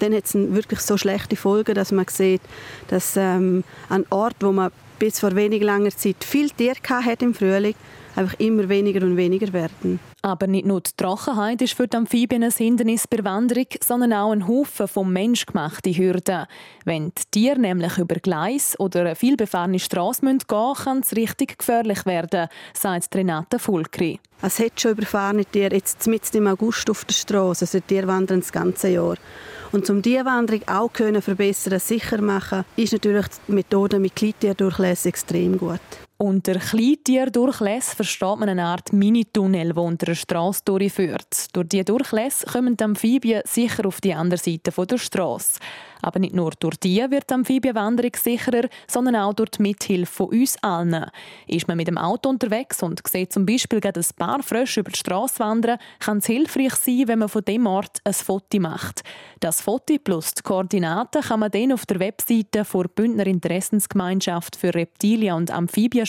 dann 0.00 0.14
hat 0.14 0.24
es 0.24 0.34
wirklich 0.34 0.80
so 0.80 0.96
schlechte 0.96 1.36
Folgen, 1.36 1.74
dass 1.74 1.92
man 1.92 2.06
sieht, 2.08 2.42
dass 2.88 3.16
ähm, 3.16 3.62
an 3.88 4.04
Ort, 4.10 4.36
wo 4.40 4.52
man 4.52 4.72
bis 4.98 5.20
vor 5.20 5.34
wenig 5.34 5.62
langer 5.62 5.90
Zeit 5.90 6.24
viel 6.24 6.50
Tier 6.50 6.74
hat 6.88 7.22
im 7.22 7.34
Frühling, 7.34 7.74
einfach 8.16 8.38
immer 8.38 8.68
weniger 8.68 9.04
und 9.04 9.16
weniger 9.16 9.52
werden. 9.52 10.00
Aber 10.22 10.46
nicht 10.46 10.66
nur 10.66 10.80
die 10.80 10.90
Trockenheit 10.96 11.62
ist 11.62 11.74
für 11.74 11.88
die 11.88 11.96
Amphibien 11.96 12.44
ein 12.44 12.52
Hindernis 12.52 13.08
bei 13.08 13.24
Wanderung, 13.24 13.66
sondern 13.84 14.12
auch 14.12 14.32
ein 14.32 14.46
Haufen 14.46 14.86
von 14.86 15.12
menschgemachten 15.12 15.94
Hürden. 15.94 16.46
Wenn 16.84 17.10
die 17.10 17.22
Tiere 17.30 17.58
nämlich 17.58 17.98
über 17.98 18.16
Gleis 18.16 18.78
oder 18.78 19.00
eine 19.00 19.16
vielbefahrene 19.16 19.78
Straße 19.78 20.20
gehen 20.20 20.38
müssen, 20.48 20.74
kann 20.84 21.00
es 21.00 21.16
richtig 21.16 21.58
gefährlich 21.58 22.06
werden, 22.06 22.48
sagt 22.72 23.14
Renate 23.14 23.58
Fulkri. 23.58 24.20
Es 24.44 24.58
hat 24.58 24.80
schon 24.80 24.92
überfahrene 24.92 25.44
Tiere, 25.44 25.76
jetzt 25.76 26.06
mitten 26.06 26.38
im 26.38 26.48
August 26.48 26.90
auf 26.90 27.04
der 27.04 27.14
Straße. 27.14 27.64
Also 27.64 27.78
die 27.78 27.86
Tiere 27.86 28.08
wandern 28.08 28.40
das 28.40 28.50
ganze 28.50 28.88
Jahr. 28.88 29.16
Und 29.70 29.88
um 29.88 30.02
diese 30.02 30.24
Wanderung 30.24 30.66
auch 30.66 30.92
können 30.92 31.22
verbessern, 31.22 31.78
sicher 31.78 32.20
machen, 32.20 32.64
ist 32.76 32.92
natürlich 32.92 33.26
die 33.48 33.52
Methode 33.52 33.98
mit 33.98 34.14
Kleintierdurchlässe 34.16 35.08
extrem 35.08 35.56
gut. 35.56 35.80
Unter 36.22 36.54
Kleintierdurchlässe 36.54 37.96
versteht 37.96 38.38
man 38.38 38.48
eine 38.48 38.64
Art 38.64 38.92
Mini-Tunnel, 38.92 39.72
der 39.72 39.82
unter 39.82 40.06
der 40.06 40.14
Straße 40.14 40.62
durchführt. 40.64 41.48
Durch 41.52 41.66
diese 41.66 41.82
Durchlässe 41.82 42.46
kommen 42.46 42.76
die 42.76 42.84
Amphibien 42.84 43.42
sicher 43.44 43.84
auf 43.86 44.00
die 44.00 44.14
andere 44.14 44.38
Seite 44.38 44.70
der 44.70 44.98
Straße. 44.98 45.58
Aber 46.02 46.18
nicht 46.18 46.34
nur 46.34 46.50
durch 46.58 46.76
die 46.76 47.04
wird 47.10 47.30
die 47.30 47.34
Amphibienwanderung 47.34 48.12
sicherer, 48.16 48.68
sondern 48.88 49.16
auch 49.16 49.34
durch 49.34 49.50
die 49.50 49.62
Mithilfe 49.62 50.12
von 50.12 50.28
uns 50.28 50.56
allen. 50.62 51.06
Ist 51.46 51.68
man 51.68 51.76
mit 51.76 51.86
dem 51.86 51.98
Auto 51.98 52.28
unterwegs 52.28 52.82
und 52.82 53.00
sieht 53.06 53.32
zum 53.32 53.46
Beispiel 53.46 53.80
gerade 53.80 54.00
ein 54.00 54.16
paar 54.16 54.42
Frösche 54.42 54.80
über 54.80 54.90
die 54.90 54.98
Straße 54.98 55.38
wandern, 55.38 55.78
kann 56.00 56.18
es 56.18 56.26
hilfreich 56.26 56.74
sein, 56.74 57.06
wenn 57.06 57.20
man 57.20 57.28
von 57.28 57.44
dem 57.44 57.66
Ort 57.66 57.98
ein 58.04 58.14
Foto 58.14 58.58
macht. 58.58 59.02
Das 59.38 59.60
Foto 59.60 59.94
plus 60.02 60.34
die 60.34 60.42
Koordinaten 60.42 61.22
kann 61.22 61.40
man 61.40 61.52
dann 61.52 61.72
auf 61.72 61.86
der 61.86 62.00
Webseite 62.00 62.64
der 62.64 62.88
Bündner 62.94 63.26
Interessensgemeinschaft 63.26 64.56
für 64.56 64.74
Reptilien- 64.74 65.36
und 65.36 65.50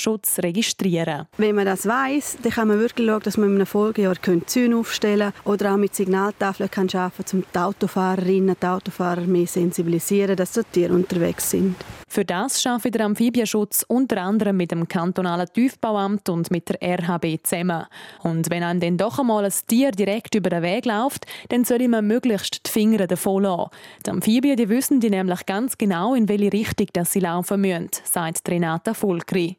Amphibienschutz 0.03 0.39
registrieren. 0.39 1.27
Wenn 1.38 1.55
man 1.55 1.65
das 1.65 1.88
weiß, 1.88 2.38
dann 2.41 2.51
kann 2.51 2.67
man 2.67 2.79
wirklich 2.79 3.07
schauen, 3.07 3.22
dass 3.24 3.38
man 3.38 3.50
in 3.50 3.55
einem 3.55 3.65
Folgejahr 3.65 4.15
Zäune 4.45 4.77
aufstellen 4.77 5.31
kann 5.31 5.53
oder 5.53 5.74
auch 5.74 5.77
mit 5.77 5.95
Signaltafeln 5.95 6.69
kann 6.69 6.89
arbeiten 6.93 7.24
kann, 7.24 7.39
um 7.39 7.45
die 7.53 7.60
Autofahrerinnen 7.60 8.55
und 8.55 8.65
Autofahrer 8.65 9.22
mehr 9.22 9.48
sensibilisieren, 9.48 10.36
dass 10.36 10.53
dort 10.53 10.72
Tiere 10.72 10.93
unterwegs 10.93 11.50
sind. 11.50 11.75
Für 12.13 12.25
das 12.25 12.63
arbeitet 12.67 12.93
der 12.93 13.05
Amphibienschutz 13.08 13.84
unter 13.88 14.22
anderem 14.22 14.55
mit 14.55 14.70
dem 14.70 14.88
kantonalen 14.88 15.48
Tiefbauamt 15.51 16.29
und 16.29 16.51
mit 16.51 16.70
der 16.70 17.00
RHB 17.00 17.39
zusammen. 17.41 17.88
Und 18.22 18.51
wenn 18.51 18.62
einem 18.62 18.79
dann 18.79 18.98
doch 18.98 19.17
einmal 19.17 19.46
ein 19.46 19.53
Tier 19.65 19.89
direkt 19.89 20.36
über 20.36 20.51
den 20.51 20.62
Weg 20.62 20.86
läuft, 20.86 21.25
dann 21.50 21.65
soll 21.65 21.88
man 21.88 22.05
möglichst 22.05 22.67
die 22.67 22.70
Finger 22.70 23.08
davon 23.08 23.41
lassen. 23.41 23.72
Die 24.05 24.12
Amphibien 24.12 24.58
die 24.58 24.70
wissen 24.70 25.00
die 25.00 25.10
nämlich 25.10 25.43
ganz 25.48 25.75
genau, 25.75 26.13
in 26.13 26.29
welche 26.29 26.53
Richtung 26.53 26.86
dass 26.93 27.13
sie 27.13 27.20
laufen 27.20 27.62
müssen, 27.62 27.89
sagt 28.03 28.48
Renata 28.48 28.93
Fulkri. 28.93 29.58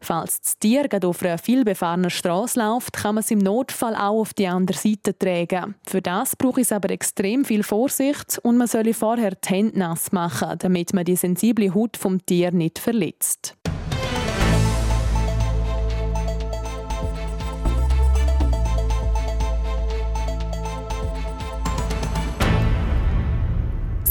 Falls 0.00 0.40
das 0.40 0.58
Tier 0.58 0.88
gerade 0.88 1.06
auf 1.06 1.22
einer 1.22 1.38
vielbefahrenen 1.38 2.10
Straße 2.10 2.58
läuft, 2.58 2.92
kann 2.92 3.14
man 3.14 3.24
es 3.24 3.30
im 3.30 3.38
Notfall 3.38 3.94
auch 3.94 4.20
auf 4.20 4.34
die 4.34 4.46
andere 4.46 4.76
Seite 4.76 5.16
tragen. 5.16 5.74
Für 5.86 6.02
das 6.02 6.36
braucht 6.36 6.58
es 6.58 6.72
aber 6.72 6.90
extrem 6.90 7.44
viel 7.44 7.62
Vorsicht 7.62 8.38
und 8.42 8.58
man 8.58 8.66
soll 8.66 8.92
vorher 8.92 9.34
die 9.34 9.48
Hände 9.48 9.78
nass 9.78 10.12
machen, 10.12 10.58
damit 10.58 10.92
man 10.92 11.04
die 11.04 11.16
sensible 11.16 11.72
Haut 11.74 11.93
vom 11.96 12.24
Tier 12.24 12.52
nicht 12.52 12.78
verletzt. 12.78 13.56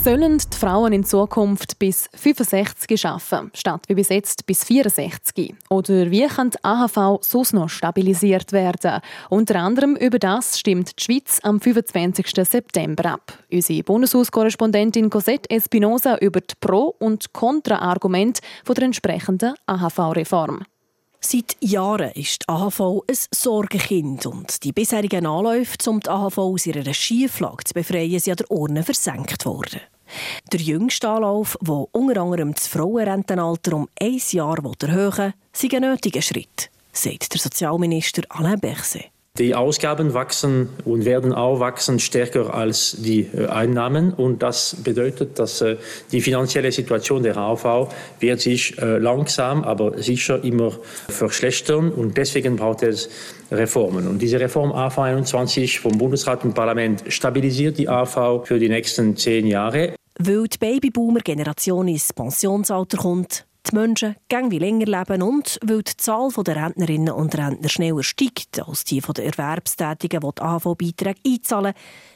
Sollen 0.04 0.38
die 0.38 0.58
Frauen 0.58 0.92
in 0.92 1.06
Zukunft 1.06 1.80
bis 1.80 2.10
65 2.14 3.06
arbeiten, 3.06 3.52
statt 3.54 3.86
wie 3.88 3.96
bis 3.96 4.10
jetzt 4.10 4.46
bis 4.46 4.66
64? 4.66 5.56
Oder 5.70 6.12
wie 6.12 6.28
kann 6.28 6.50
die 6.50 6.62
AHV 6.62 7.20
sonst 7.22 7.54
noch 7.54 7.70
stabilisiert 7.70 8.52
werden? 8.52 9.00
Unter 9.30 9.56
anderem 9.62 9.96
über 9.96 10.20
das 10.20 10.60
stimmt 10.60 11.00
die 11.00 11.04
Schweiz 11.04 11.40
am 11.44 11.62
25. 11.62 12.26
September 12.46 13.14
ab. 13.14 13.40
Unsere 13.50 13.84
Bundeshauskorrespondentin 13.84 15.10
Cosette 15.10 15.50
Espinosa 15.50 16.18
über 16.18 16.42
die 16.42 16.56
Pro- 16.60 16.96
und 17.00 17.32
Kontra-Argumente 17.32 18.42
der 18.68 18.84
entsprechenden 18.84 19.54
AHV-Reform. 19.68 20.66
Seit 21.22 21.56
Jahren 21.62 22.12
ist 22.12 22.42
die 22.42 22.50
AHV 22.50 23.04
ein 23.08 23.18
Sorgenkind 23.32 24.26
und 24.26 24.62
die 24.66 24.74
bisherigen 24.74 25.26
Anläufe, 25.26 25.78
um 25.90 26.02
die 26.02 26.10
AHV 26.10 26.38
aus 26.40 26.66
ihrer 26.66 26.94
Schieflage 26.94 27.64
zu 27.64 27.74
befreien, 27.74 28.20
sind 28.20 28.42
an 28.42 28.46
der 28.46 28.52
Urne 28.52 28.84
versenkt 28.84 29.46
worden. 29.46 29.80
Der 30.52 30.60
jüngste 30.60 31.10
Anlauf, 31.10 31.58
der 31.62 31.86
unter 31.92 32.22
anderem 32.22 32.54
das 32.54 32.68
Frauenrentenalter 32.68 33.74
um 33.76 33.90
ein 34.00 34.22
Jahr 34.32 34.58
erhöhen 34.58 35.18
will, 35.18 35.34
ist 35.54 35.74
ein 35.74 35.82
nötiger 35.82 36.22
Schritt, 36.22 36.70
sagt 36.92 37.34
der 37.34 37.40
Sozialminister 37.40 38.24
Alain 38.30 38.60
Berset. 38.60 39.13
Die 39.40 39.56
Ausgaben 39.56 40.14
wachsen 40.14 40.70
und 40.86 41.06
werden 41.06 41.34
auch 41.34 41.60
wachsen 41.60 41.98
stärker 41.98 42.54
als 42.54 42.98
die 43.00 43.22
äh, 43.22 43.48
Einnahmen. 43.48 44.14
Und 44.14 44.44
das 44.44 44.76
bedeutet, 44.84 45.40
dass 45.40 45.60
äh, 45.62 45.78
die 46.12 46.22
finanzielle 46.22 46.72
Situation 46.72 47.24
der 47.24 47.36
AV 47.38 47.92
wird 48.20 48.42
sich 48.42 48.78
äh, 48.78 49.00
langsam, 49.00 49.64
aber 49.64 50.00
sicher 50.00 50.44
immer 50.44 50.74
verschlechtern. 51.10 51.92
Und 51.92 52.16
deswegen 52.16 52.58
braucht 52.58 52.84
es 52.84 53.10
Reformen. 53.50 54.08
Und 54.08 54.22
diese 54.22 54.40
Reform 54.40 54.72
AV 54.72 55.00
21 55.00 55.80
vom 55.80 55.98
Bundesrat 55.98 56.46
und 56.46 56.54
Parlament 56.54 57.04
stabilisiert 57.08 57.80
die 57.80 57.90
AV 57.90 58.46
für 58.46 58.60
die 58.60 58.70
nächsten 58.70 59.18
zehn 59.18 59.48
Jahre. 59.48 59.96
Weil 60.20 60.44
die 60.44 60.60
Babyboomer-Generation 60.60 61.88
ins 61.88 62.14
Pensionsalter 62.14 63.00
kommt, 63.00 63.48
die 63.70 63.76
Menschen 63.76 64.16
gäng 64.30 64.52
wie 64.52 64.60
länger 64.60 64.86
leben 64.86 65.22
und 65.22 65.60
weil 65.64 65.84
die 65.84 65.98
Zahl 65.98 66.30
der 66.32 66.56
Rentnerinnen 66.56 67.14
und 67.14 67.36
Rentner 67.36 67.70
schneller 67.70 68.04
steigt 68.04 68.60
als 68.68 68.84
die 68.84 69.00
der 69.00 69.26
Erwerbstätigen, 69.26 70.20
die 70.20 70.36
die 70.36 70.42
AHV-Beiträge 70.42 71.20
einzahlen, 71.26 71.74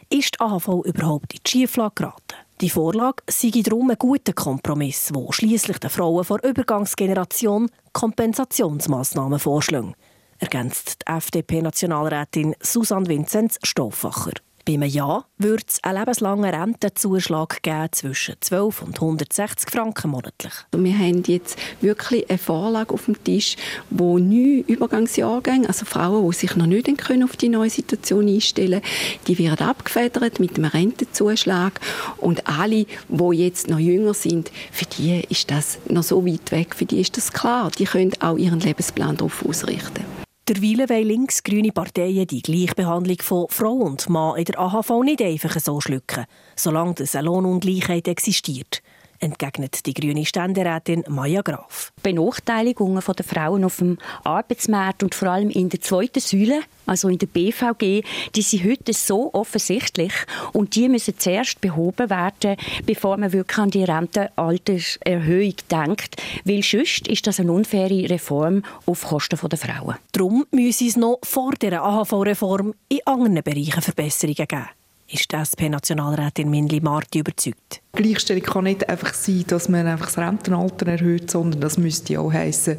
ist 0.10 0.36
die 0.36 0.39
AHV 0.39 0.86
überhaupt 0.86 1.34
in 1.34 1.39
die 1.46 1.50
Schieflage 1.50 1.96
geraten. 1.96 2.36
Die 2.60 2.70
Vorlage 2.70 3.24
sei 3.30 3.51
darum 3.62 3.92
ein 3.92 3.98
guter 4.00 4.34
Kompromiss, 4.34 5.12
wo 5.13 5.32
schließlich 5.32 5.77
den 5.77 5.92
Frauen 5.92 6.24
vor 6.24 6.44
Übergangsgeneration 6.44 7.70
Kompensationsmaßnahmen 7.94 9.39
vorschlägt, 9.39 9.96
ergänzt 10.39 11.01
die 11.01 11.12
FDP-Nationalrätin 11.12 12.56
Susanne 12.60 13.08
Vinzenz 13.08 13.60
Stoffacher. 13.63 14.34
Bei 14.67 14.74
einem 14.74 14.89
Ja 14.89 15.24
würde 15.38 15.63
es 15.65 15.81
einen 15.81 16.00
lebenslangen 16.00 16.53
Rentenzuschlag 16.53 17.63
geben 17.63 17.88
zwischen 17.93 18.36
12 18.38 18.81
und 18.81 18.95
160 18.95 19.71
Franken 19.71 20.12
monatlich. 20.12 20.51
Wir 20.75 20.97
haben 20.97 21.24
jetzt 21.25 21.57
wirklich 21.79 22.29
eine 22.29 22.38
Vorlage 22.38 22.93
auf 22.93 23.05
dem 23.05 23.24
Tisch, 23.24 23.55
wo 23.89 24.19
neun 24.19 24.65
Übergangsjahrgänge, 24.67 25.69
also 25.69 25.86
Frauen, 25.86 26.29
die 26.29 26.36
sich 26.36 26.57
noch 26.57 26.65
nicht 26.65 26.89
auf 27.24 27.38
die 27.38 27.47
neue 27.47 27.69
Situation 27.69 28.27
einstellen 28.27 28.81
können, 28.81 29.21
die 29.27 29.38
werden 29.38 29.65
abgefedert 29.65 30.41
mit 30.41 30.57
einem 30.57 30.65
Rentenzuschlag. 30.65 31.79
Und 32.17 32.45
alle, 32.45 32.88
die 33.07 33.38
jetzt 33.38 33.69
noch 33.69 33.79
jünger 33.79 34.13
sind, 34.13 34.51
für 34.74 34.86
die 34.86 35.24
ist 35.29 35.50
das 35.50 35.77
noch 35.88 36.03
so 36.03 36.27
weit 36.27 36.51
weg, 36.51 36.75
für 36.75 36.86
die 36.86 37.00
ist 37.00 37.15
das 37.15 37.31
klar. 37.31 37.71
Die 37.79 37.86
können 37.86 38.12
auch 38.19 38.36
ihren 38.36 38.59
Lebensplan 38.59 39.15
darauf 39.15 39.45
ausrichten. 39.45 40.26
Derweil 40.48 40.88
wollen 40.88 41.08
links-grüne 41.08 41.74
Parteien 41.74 42.25
die 42.25 42.42
Gleichbehandlung 42.42 43.18
von 43.22 43.48
Frau 43.50 43.74
und 43.74 44.08
Mann 44.08 44.38
in 44.38 44.46
der 44.46 44.58
AHV 44.58 45.04
nicht 45.04 45.22
einfach 45.22 45.60
so 45.60 45.82
schlucken, 45.82 46.24
solange 46.56 46.96
eine 47.00 47.25
Lohnungleichheit 47.25 48.08
existiert 48.08 48.82
entgegnet 49.19 49.86
die 49.86 49.93
grüne 49.93 50.25
Ständerätin 50.25 51.03
Maya 51.07 51.41
Graf. 51.41 51.91
Benachteiligungen 52.03 53.03
der 53.03 53.25
Frauen 53.25 53.63
auf 53.63 53.77
dem 53.77 53.97
Arbeitsmarkt 54.24 55.03
und 55.03 55.15
vor 55.15 55.29
allem 55.29 55.50
in 55.50 55.69
der 55.69 55.81
zweiten 55.81 56.19
Säule, 56.19 56.62
also 56.86 57.09
in 57.09 57.17
der 57.17 57.27
BVG, 57.27 58.03
die 58.36 58.41
sind 58.41 58.63
heute 58.63 58.93
so 58.93 59.33
offensichtlich 59.33 60.13
und 60.53 60.75
die 60.75 60.89
müssen 60.89 61.17
zuerst 61.17 61.62
behoben 61.62 62.09
werden, 62.09 62.55
bevor 62.86 63.17
man 63.17 63.33
wirklich 63.33 63.57
an 63.57 63.71
die 63.71 63.83
Rentenalterserhöhung 63.83 65.55
denkt, 65.69 66.21
weil 66.45 66.63
sonst 66.63 67.07
ist 67.07 67.27
das 67.27 67.39
eine 67.39 67.51
unfaire 67.51 68.09
Reform 68.09 68.63
auf 68.86 69.03
Kosten 69.03 69.38
der 69.50 69.57
Frauen. 69.57 69.95
Darum 70.12 70.45
müssen 70.51 70.88
es 70.88 70.95
noch 70.95 71.19
vor 71.24 71.53
der 71.53 71.83
AHV-Reform 71.83 72.74
in 72.89 73.00
anderen 73.05 73.43
Bereichen 73.43 73.81
Verbesserungen 73.81 74.47
geben 74.47 74.67
ist 75.09 75.31
die 75.31 75.35
SP-Nationalrätin 75.35 76.49
Minli 76.49 76.79
Marti 76.81 77.19
überzeugt. 77.19 77.81
Gleichstellung 77.93 78.43
kann 78.43 78.63
nicht 78.65 78.87
einfach 78.89 79.13
sein, 79.13 79.45
dass 79.47 79.69
man 79.69 79.87
einfach 79.87 80.07
das 80.07 80.17
Rentenalter 80.17 80.87
erhöht, 80.87 81.31
sondern 81.31 81.61
das 81.61 81.77
müsste 81.77 82.19
auch 82.19 82.31
heißen, 82.31 82.77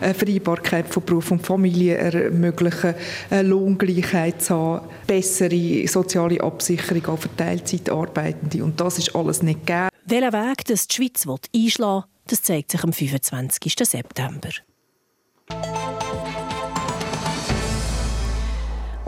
eine 0.00 0.14
Vereinbarkeit 0.14 0.88
von 0.88 1.04
Beruf 1.04 1.30
und 1.30 1.44
Familie 1.44 1.96
ermöglichen, 1.96 2.94
eine 3.30 3.48
Lohngleichheit 3.48 4.42
zu 4.42 4.54
haben, 4.54 4.88
bessere 5.06 5.86
soziale 5.88 6.40
Absicherung 6.40 7.06
auch 7.06 7.18
für 7.18 7.34
Teilzeitarbeitende. 7.34 8.62
Und 8.62 8.80
das 8.80 8.98
ist 8.98 9.14
alles 9.14 9.42
nicht 9.42 9.66
gegeben. 9.66 9.88
Welchen 10.06 10.32
Weg 10.32 10.64
das 10.66 10.86
die 10.86 10.94
Schweiz 10.94 11.26
einschlagen 11.26 12.04
will, 12.04 12.10
das 12.26 12.42
zeigt 12.42 12.70
sich 12.70 12.84
am 12.84 12.92
25. 12.92 13.74
September. 13.82 14.50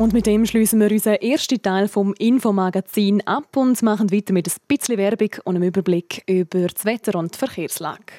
Und 0.03 0.13
mit 0.13 0.27
dem 0.27 0.45
schließen 0.45 0.81
wir 0.81 0.91
unseren 0.91 1.15
ersten 1.15 1.63
Teil 1.63 1.87
vom 1.87 2.13
Infomagazin 2.19 3.25
ab 3.25 3.57
und 3.57 3.81
machen 3.83 4.11
weiter 4.11 4.33
mit 4.33 4.49
ein 4.49 4.53
bisschen 4.67 4.99
Werbung 4.99 5.29
und 5.45 5.55
einem 5.55 5.63
Überblick 5.63 6.25
über 6.27 6.67
das 6.67 6.85
Wetter 6.85 7.17
und 7.17 7.33
die 7.33 7.39
Verkehrslage. 7.39 8.13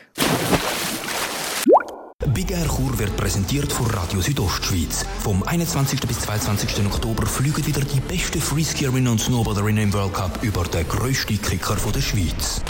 Big 2.33 2.51
Air 2.51 2.67
Chur 2.69 2.97
wird 2.97 3.17
präsentiert 3.17 3.69
von 3.69 3.87
Radio 3.87 4.21
Südostschweiz. 4.21 5.05
Vom 5.19 5.43
21. 5.43 5.99
bis 6.07 6.21
22. 6.21 6.85
Oktober 6.85 7.25
fliegen 7.25 7.67
wieder 7.67 7.81
die 7.81 7.99
besten 7.99 8.39
Freeskierinnen 8.39 9.09
und 9.09 9.19
Snowboarderinnen 9.19 9.83
im 9.83 9.93
World 9.93 10.13
Cup 10.13 10.39
über 10.41 10.63
den 10.63 10.87
grössten 10.87 11.41
Kicker 11.41 11.75
der 11.93 12.01
Schweiz. 12.01 12.61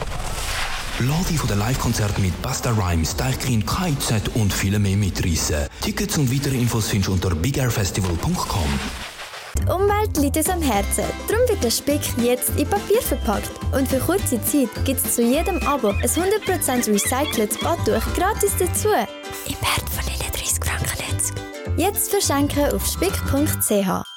Lade 1.00 1.38
von 1.38 1.50
den 1.50 1.58
Live-Konzerten 1.58 2.22
mit 2.22 2.40
Basta 2.42 2.70
Rhymes, 2.72 3.16
Deichkind, 3.16 3.66
KIZ 3.66 4.30
und 4.36 4.54
viele 4.54 4.78
mehr 4.78 4.96
mitreißen. 4.96 5.68
Tickets 5.82 6.18
und 6.20 6.32
weitere 6.32 6.56
Infos 6.56 6.88
findest 6.88 7.10
du 7.10 7.14
unter 7.14 7.36
bigairfestival.com. 7.36 8.80
Die 9.58 9.72
Umwelt 9.72 10.18
liegt 10.18 10.38
uns 10.38 10.50
am 10.50 10.62
Herzen. 10.62 11.06
Darum 11.28 11.48
wird 11.50 11.64
der 11.64 11.72
Spick 11.72 12.02
jetzt 12.18 12.52
in 12.58 12.68
Papier 12.68 13.02
verpackt. 13.02 13.50
Und 13.72 13.88
für 13.88 14.00
kurze 14.00 14.42
Zeit 14.44 14.70
gibt 14.86 15.04
es 15.04 15.16
zu 15.16 15.24
jedem 15.24 15.58
Abo 15.68 15.90
ein 15.90 16.08
100% 16.08 16.88
recyceltes 16.88 17.58
Badtuch 17.60 18.04
gratis 18.16 18.54
dazu. 18.60 18.90
Im 18.90 19.56
Wert 19.62 19.90
von 19.90 20.06
39 20.06 20.60
Jetzt 21.76 22.12
verschenken 22.12 22.72
auf 22.72 22.86
spick.ch. 22.86 24.13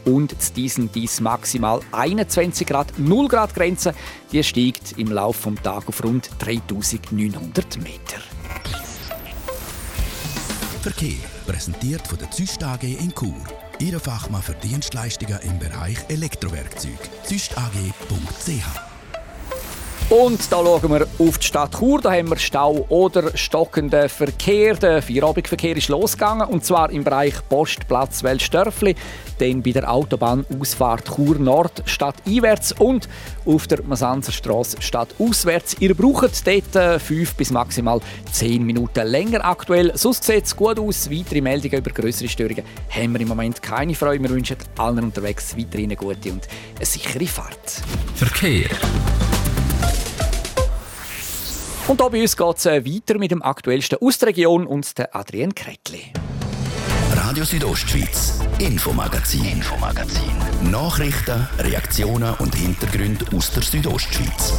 und 0.10 0.56
diesen 0.56 0.92
dies 0.92 1.22
maximal 1.22 1.82
21 1.92 2.68
Grad. 2.68 2.98
0 2.98 3.28
Grad 3.28 3.54
Grenze, 3.54 3.94
die 4.32 4.44
steigt 4.44 4.98
im 4.98 5.12
Laufe 5.12 5.52
des 5.52 5.62
Tages 5.62 5.88
auf 5.88 6.04
rund 6.04 6.30
3900 6.40 7.78
Meter. 7.78 8.20
Verkehr 10.82 11.18
präsentiert 11.46 12.08
von 12.08 12.18
der 12.18 12.32
Züst 12.32 12.64
AG 12.64 12.84
in 12.84 13.14
Chur. 13.14 13.36
Ihre 13.80 14.00
Fachmann 14.00 14.42
für 14.42 14.54
Dienstleistungen 14.56 15.40
im 15.44 15.60
Bereich 15.60 15.98
Elektrowerkzeug. 16.08 17.00
züstag.ch 17.24 18.89
und 20.10 20.52
da 20.52 20.58
schauen 20.58 20.92
wir 20.92 21.08
auf 21.20 21.38
die 21.38 21.46
Stadt 21.46 21.78
Chur. 21.78 22.02
Da 22.02 22.12
haben 22.12 22.30
wir 22.30 22.38
Stau 22.38 22.86
oder 22.90 23.36
stockenden 23.38 24.10
Verkehr. 24.10 24.76
Der 24.76 25.02
Feierabendverkehr 25.02 25.78
ist 25.78 25.90
losgegangen 25.90 26.48
und 26.48 26.66
zwar 26.66 26.90
im 26.90 27.04
Bereich 27.04 27.36
Postplatz 27.48 28.24
Welsdörfli, 28.24 28.96
dann 29.38 29.62
bei 29.62 29.72
der 29.72 29.92
Autobahnausfahrt 29.92 31.16
Chur 31.16 31.38
Nord 31.38 31.84
stadteinwärts 31.86 32.74
und 32.74 33.08
auf 33.46 33.68
der 33.68 33.84
Masanzerstraße 33.84 34.82
stadtauswärts. 34.82 35.78
Ihr 35.80 35.94
braucht 35.94 36.46
dort 36.48 36.76
äh, 36.76 37.00
fünf 37.00 37.36
bis 37.36 37.52
maximal 37.52 38.00
zehn 38.32 38.64
Minuten 38.64 39.06
länger 39.06 39.46
aktuell. 39.46 39.92
Sonst 39.96 40.24
sieht 40.24 40.46
es 40.46 40.56
gut 40.56 40.80
aus. 40.80 41.12
Weitere 41.12 41.42
Meldungen 41.42 41.80
über 41.80 41.92
größere 41.92 42.28
Störungen 42.28 42.64
haben 42.90 43.14
wir 43.14 43.22
im 43.22 43.28
Moment 43.28 43.62
keine 43.62 43.94
Freude. 43.94 44.24
Wir 44.24 44.30
wünschen 44.32 44.58
allen 44.78 45.04
unterwegs 45.04 45.56
weiterhin 45.56 45.86
eine 45.86 45.96
gute 45.96 46.32
und 46.32 46.48
eine 46.76 46.86
sichere 46.86 47.28
Fahrt. 47.28 47.82
Verkehr. 48.16 48.70
Und 51.88 52.00
hier 52.02 52.10
bei 52.12 52.22
uns 52.22 52.38
geht 52.38 52.58
es 52.58 52.66
äh, 52.68 52.86
weiter 52.86 53.18
mit 53.18 53.32
dem 53.32 53.42
aktuellsten 53.42 53.98
aus 54.00 54.20
der 54.20 54.30
Region 54.30 54.68
und 54.68 54.98
der 54.98 55.16
Adrienne 55.16 55.54
Kretli. 55.54 56.14
Radio 57.16 57.44
Südostschweiz, 57.44 58.40
Infomagazin, 58.60 59.46
Infomagazin. 59.46 60.32
Nachrichten, 60.70 61.48
Reaktionen 61.58 62.36
und 62.36 62.54
Hintergründe 62.54 63.26
aus 63.36 63.52
der 63.52 63.64
Südostschweiz. 63.64 64.54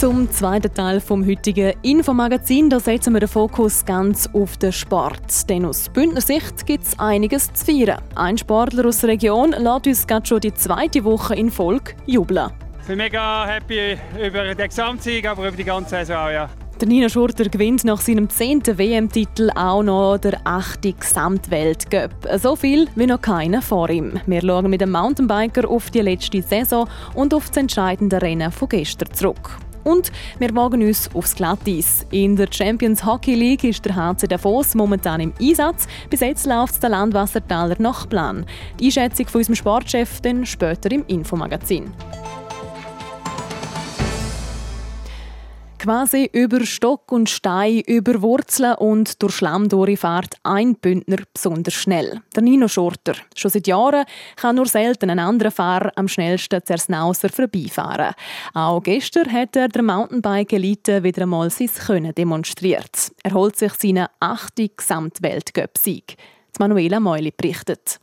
Zum 0.00 0.30
zweiten 0.30 0.72
Teil 0.72 0.98
vom 0.98 1.26
heutigen 1.26 1.74
Infomagazin. 1.82 2.70
Da 2.70 2.80
setzen 2.80 3.12
wir 3.12 3.20
den 3.20 3.28
Fokus 3.28 3.84
ganz 3.84 4.30
auf 4.32 4.56
den 4.56 4.72
Sport. 4.72 5.46
Denn 5.50 5.66
aus 5.66 5.90
Bündner 5.90 6.22
Sicht 6.22 6.64
gibt 6.64 6.84
es 6.84 6.98
einiges 6.98 7.52
zu 7.52 7.66
feiern. 7.66 8.00
Ein 8.14 8.38
Sportler 8.38 8.86
aus 8.86 9.00
der 9.00 9.10
Region 9.10 9.50
lässt 9.50 9.86
uns 9.86 10.06
gerade 10.06 10.24
schon 10.24 10.40
die 10.40 10.54
zweite 10.54 11.04
Woche 11.04 11.34
in 11.34 11.50
Folge 11.50 11.92
jubeln. 12.06 12.48
Ich 12.80 12.86
bin 12.86 12.96
mega 12.96 13.44
happy 13.46 13.98
über 14.26 14.54
den 14.54 14.68
Gesamtsieg, 14.68 15.28
aber 15.28 15.48
über 15.48 15.56
die 15.58 15.64
ganze 15.64 15.96
Saison, 15.96 16.32
ja. 16.32 16.48
Der 16.80 16.88
Nina 16.88 17.10
Schurter 17.10 17.50
gewinnt 17.50 17.84
nach 17.84 18.00
seinem 18.00 18.30
zehnten 18.30 18.78
WM-Titel 18.78 19.50
auch 19.54 19.82
noch 19.82 20.16
der 20.16 20.40
achte 20.44 20.94
Gesamtweltcup. 20.94 22.10
So 22.38 22.56
viel 22.56 22.88
wie 22.94 23.04
noch 23.06 23.20
keiner 23.20 23.60
vor 23.60 23.90
ihm. 23.90 24.18
Wir 24.24 24.40
schauen 24.40 24.70
mit 24.70 24.80
dem 24.80 24.92
Mountainbiker 24.92 25.68
auf 25.68 25.90
die 25.90 26.00
letzte 26.00 26.40
Saison 26.40 26.88
und 27.12 27.34
auf 27.34 27.48
das 27.48 27.58
entscheidende 27.58 28.22
Rennen 28.22 28.50
von 28.50 28.70
gestern 28.70 29.12
zurück. 29.12 29.58
Und 29.84 30.12
wir 30.38 30.54
wagen 30.54 30.82
uns 30.82 31.08
aufs 31.14 31.34
Glatteis. 31.34 32.06
In 32.10 32.36
der 32.36 32.48
Champions 32.50 33.04
Hockey 33.04 33.34
League 33.34 33.64
ist 33.64 33.84
der 33.84 33.96
HC 33.96 34.26
Davos 34.28 34.74
momentan 34.74 35.20
im 35.20 35.32
Einsatz. 35.40 35.86
Bis 36.08 36.20
jetzt 36.20 36.46
läuft 36.46 36.82
der 36.82 36.90
Landwassertaler 36.90 37.76
nach 37.78 38.08
Plan. 38.08 38.46
Die 38.78 38.86
Einschätzung 38.86 39.26
von 39.26 39.40
unserem 39.40 39.56
Sportchef 39.56 40.20
dann 40.20 40.46
später 40.46 40.90
im 40.92 41.04
Infomagazin. 41.06 41.92
Quasi 45.80 46.28
über 46.34 46.66
Stock 46.66 47.10
und 47.10 47.30
Stein, 47.30 47.80
über 47.86 48.20
Wurzeln 48.20 48.74
und 48.74 49.22
durch 49.22 49.36
Schlamm 49.36 49.70
fährt 49.70 50.34
ein 50.42 50.74
Bündner 50.74 51.16
besonders 51.32 51.72
schnell. 51.72 52.20
Der 52.36 52.42
Nino 52.42 52.68
Schurter. 52.68 53.14
Schon 53.34 53.50
seit 53.50 53.66
Jahren 53.66 54.04
kann 54.36 54.56
nur 54.56 54.66
selten 54.66 55.08
ein 55.08 55.18
anderer 55.18 55.50
Fahrer 55.50 55.90
am 55.96 56.06
schnellsten 56.06 56.62
Zersnauser 56.62 57.30
vorbeifahren. 57.30 58.12
Auch 58.52 58.82
gestern 58.82 59.32
hat 59.32 59.56
er 59.56 59.68
der 59.68 59.82
Mountainbike-Elite 59.82 61.02
wieder 61.02 61.22
einmal 61.22 61.48
sein 61.48 61.70
Können 61.86 62.14
demonstriert. 62.14 63.12
Er 63.22 63.32
holt 63.32 63.56
sich 63.56 63.72
seinen 63.72 64.08
achten 64.20 64.68
Gesamtweltcup-Sieg. 64.76 66.18
Manuela 66.58 67.00
Meuli 67.00 67.32
berichtet. 67.34 68.00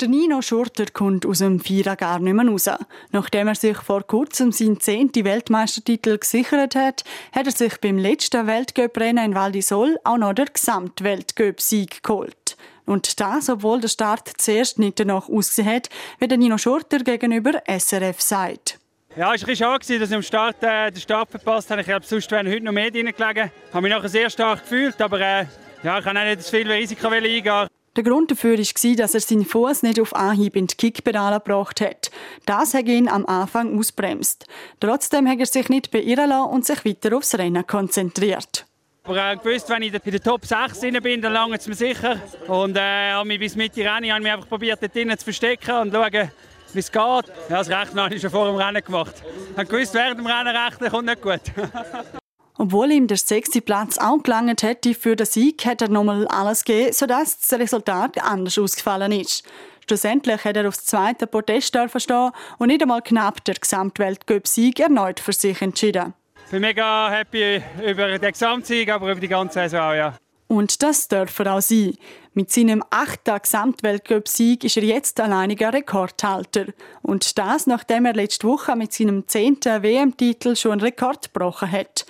Der 0.00 0.08
Nino 0.08 0.42
Schurter 0.42 0.84
kommt 0.92 1.24
aus 1.24 1.38
dem 1.38 1.58
Vierer 1.58 1.96
gar 1.96 2.18
nicht 2.18 2.34
mehr 2.34 2.46
raus. 2.46 2.68
Nachdem 3.12 3.48
er 3.48 3.54
sich 3.54 3.78
vor 3.78 4.02
kurzem 4.02 4.52
seinen 4.52 4.78
zehnten 4.78 5.24
Weltmeistertitel 5.24 6.18
gesichert 6.18 6.74
hat, 6.74 7.02
hat 7.32 7.46
er 7.46 7.52
sich 7.52 7.80
beim 7.80 7.96
letzten 7.96 8.46
Weltcuprennen 8.46 9.24
in 9.24 9.34
Val 9.34 9.52
di 9.52 9.62
Sol 9.62 9.96
auch 10.04 10.18
noch 10.18 10.34
den 10.34 10.48
Gesamtweltcup-Sieg 10.52 12.02
geholt. 12.02 12.58
Und 12.84 13.18
das, 13.20 13.48
obwohl 13.48 13.80
der 13.80 13.88
Start 13.88 14.30
zuerst 14.36 14.78
nicht 14.78 15.00
danach 15.00 15.30
ausgesehen 15.30 15.68
hat, 15.68 15.88
wie 16.18 16.28
der 16.28 16.36
Nino 16.36 16.58
Schurter 16.58 16.98
gegenüber 16.98 17.62
SRF 17.66 18.20
sagt. 18.20 18.78
Ja, 19.16 19.32
es 19.32 19.42
war 19.42 19.48
ein 19.48 19.56
schade, 19.56 19.98
dass 19.98 20.10
ich 20.10 20.14
am 20.14 20.22
Start 20.22 20.62
äh, 20.62 20.90
den 20.90 21.00
Start 21.00 21.30
verpasst 21.30 21.70
habe. 21.70 21.80
Ich 21.80 21.86
glaube, 21.86 22.04
sonst 22.04 22.30
wären 22.30 22.46
heute 22.46 22.64
noch 22.64 22.72
mehr 22.72 22.90
drin. 22.90 23.06
Ich 23.06 23.18
habe 23.18 23.50
mich 23.80 23.90
nachher 23.90 24.10
sehr 24.10 24.28
stark 24.28 24.60
gefühlt, 24.60 25.00
aber 25.00 25.20
äh, 25.20 25.46
ja, 25.82 25.98
ich 25.98 26.04
kann 26.04 26.18
auch 26.18 26.24
nicht 26.24 26.40
das 26.40 26.50
viel 26.50 26.70
Risiko 26.70 27.08
eingehen. 27.08 27.68
Der 27.96 28.04
Grund 28.04 28.30
dafür 28.30 28.58
war, 28.58 28.96
dass 28.96 29.14
er 29.14 29.20
seinen 29.20 29.46
Fuß 29.46 29.82
nicht 29.82 29.98
auf 29.98 30.14
Anhieb 30.14 30.54
in 30.54 30.66
die 30.66 30.76
Kickpedale 30.76 31.40
gebracht 31.40 31.80
hat. 31.80 32.10
Das 32.44 32.74
hat 32.74 32.86
ihn 32.86 33.08
am 33.08 33.24
Anfang 33.24 33.78
ausbremst. 33.78 34.46
Trotzdem 34.80 35.26
hat 35.26 35.38
er 35.38 35.46
sich 35.46 35.70
nicht 35.70 35.90
beirren 35.90 36.28
lassen 36.28 36.50
und 36.50 36.66
sich 36.66 36.84
weiter 36.84 37.16
aufs 37.16 37.38
Rennen 37.38 37.66
konzentriert. 37.66 38.66
Aber 39.04 39.32
äh, 39.32 39.36
gewusst, 39.36 39.70
wenn 39.70 39.82
ich 39.82 39.94
in 39.94 40.10
der 40.10 40.22
Top 40.22 40.44
6 40.44 40.80
bin, 41.02 41.22
dann 41.22 41.32
lange 41.32 41.56
es 41.56 41.66
mir 41.66 41.74
sicher. 41.74 42.20
Und 42.48 42.76
äh, 42.78 43.24
mich 43.24 43.38
bis 43.38 43.56
Mitte 43.56 43.80
Rennen 43.80 44.10
habe 44.10 44.22
mich 44.22 44.32
einfach 44.32 44.48
probiert, 44.48 44.82
dort 44.82 44.94
drinnen 44.94 45.16
zu 45.16 45.24
verstecken 45.24 45.76
und 45.76 45.92
schauen, 45.92 46.30
wie 46.74 46.78
es 46.78 46.92
geht. 46.92 47.00
Ja, 47.00 47.22
das 47.48 47.70
Rechnen 47.70 48.00
habe 48.00 48.14
ich 48.14 48.20
schon 48.20 48.30
vor 48.30 48.46
dem 48.46 48.56
Rennen 48.56 48.84
gemacht. 48.84 49.14
Ich 49.58 49.68
gewusst, 49.68 49.94
während 49.94 50.18
dem 50.18 50.26
Rennen 50.26 50.54
rechnen 50.54 50.90
kommt 50.90 51.06
nicht 51.06 51.22
gut. 51.22 51.40
Obwohl 52.58 52.90
ihm 52.90 53.06
der 53.06 53.18
sechste 53.18 53.60
Platz 53.60 53.98
auch 53.98 54.22
gelangt 54.22 54.62
hätte 54.62 54.94
für 54.94 55.14
den 55.14 55.26
Sieg, 55.26 55.66
hat 55.66 55.82
er 55.82 55.88
nochmal 55.88 56.26
alles 56.28 56.64
gegeben, 56.64 56.92
sodass 56.92 57.38
das 57.38 57.58
Resultat 57.58 58.22
anders 58.22 58.58
ausgefallen 58.58 59.12
ist. 59.12 59.44
Schlussendlich 59.86 60.44
hat 60.44 60.56
er 60.56 60.66
aufs 60.66 60.84
zweite 60.84 61.26
Podest 61.26 61.68
stehen 61.68 62.32
und 62.58 62.68
nicht 62.68 62.82
einmal 62.82 63.02
knapp 63.02 63.44
der 63.44 63.54
Gesamtweltcup-Sieg 63.54 64.80
erneut 64.80 65.20
für 65.20 65.32
sich 65.32 65.60
entschieden. 65.62 66.14
Ich 66.46 66.50
bin 66.50 66.62
mega 66.62 67.10
happy 67.10 67.62
über 67.84 68.18
den 68.18 68.32
Gesamtsieg, 68.32 68.90
aber 68.90 69.12
über 69.12 69.20
die 69.20 69.28
ganze 69.28 69.60
Saison 69.60 69.80
auch, 69.80 69.94
ja. 69.94 70.14
Und 70.48 70.82
das 70.82 71.08
darf 71.08 71.38
er 71.40 71.54
auch 71.54 71.60
sein. 71.60 71.96
Mit 72.34 72.52
seinem 72.52 72.84
achten 72.90 73.38
Gesamtweltcup-Sieg 73.40 74.62
ist 74.64 74.76
er 74.76 74.84
jetzt 74.84 75.18
alleiniger 75.20 75.72
Rekordhalter. 75.72 76.66
Und 77.02 77.36
das, 77.38 77.66
nachdem 77.66 78.06
er 78.06 78.14
letzte 78.14 78.46
Woche 78.46 78.76
mit 78.76 78.92
seinem 78.92 79.26
zehnten 79.26 79.82
WM-Titel 79.82 80.54
schon 80.54 80.72
einen 80.72 80.80
Rekord 80.82 81.32
gebrochen 81.32 81.70
hat. 81.70 82.06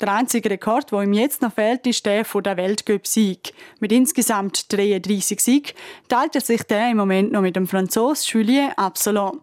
Der 0.00 0.14
einzige 0.14 0.50
Rekord, 0.50 0.92
der 0.92 1.02
ihm 1.02 1.12
jetzt 1.12 1.42
noch 1.42 1.52
fehlt, 1.52 1.86
ist 1.86 2.06
der 2.06 2.24
von 2.24 2.42
der 2.42 2.56
Weltcup-Sieg. 2.56 3.52
Mit 3.80 3.90
insgesamt 3.90 4.72
33 4.72 5.40
Siegen 5.40 5.72
teilt 6.08 6.36
er 6.36 6.40
sich 6.40 6.62
der 6.62 6.90
im 6.90 6.98
Moment 6.98 7.32
noch 7.32 7.40
mit 7.40 7.56
dem 7.56 7.66
Franzosen 7.66 8.30
Julien 8.32 8.72
Absalon. 8.76 9.40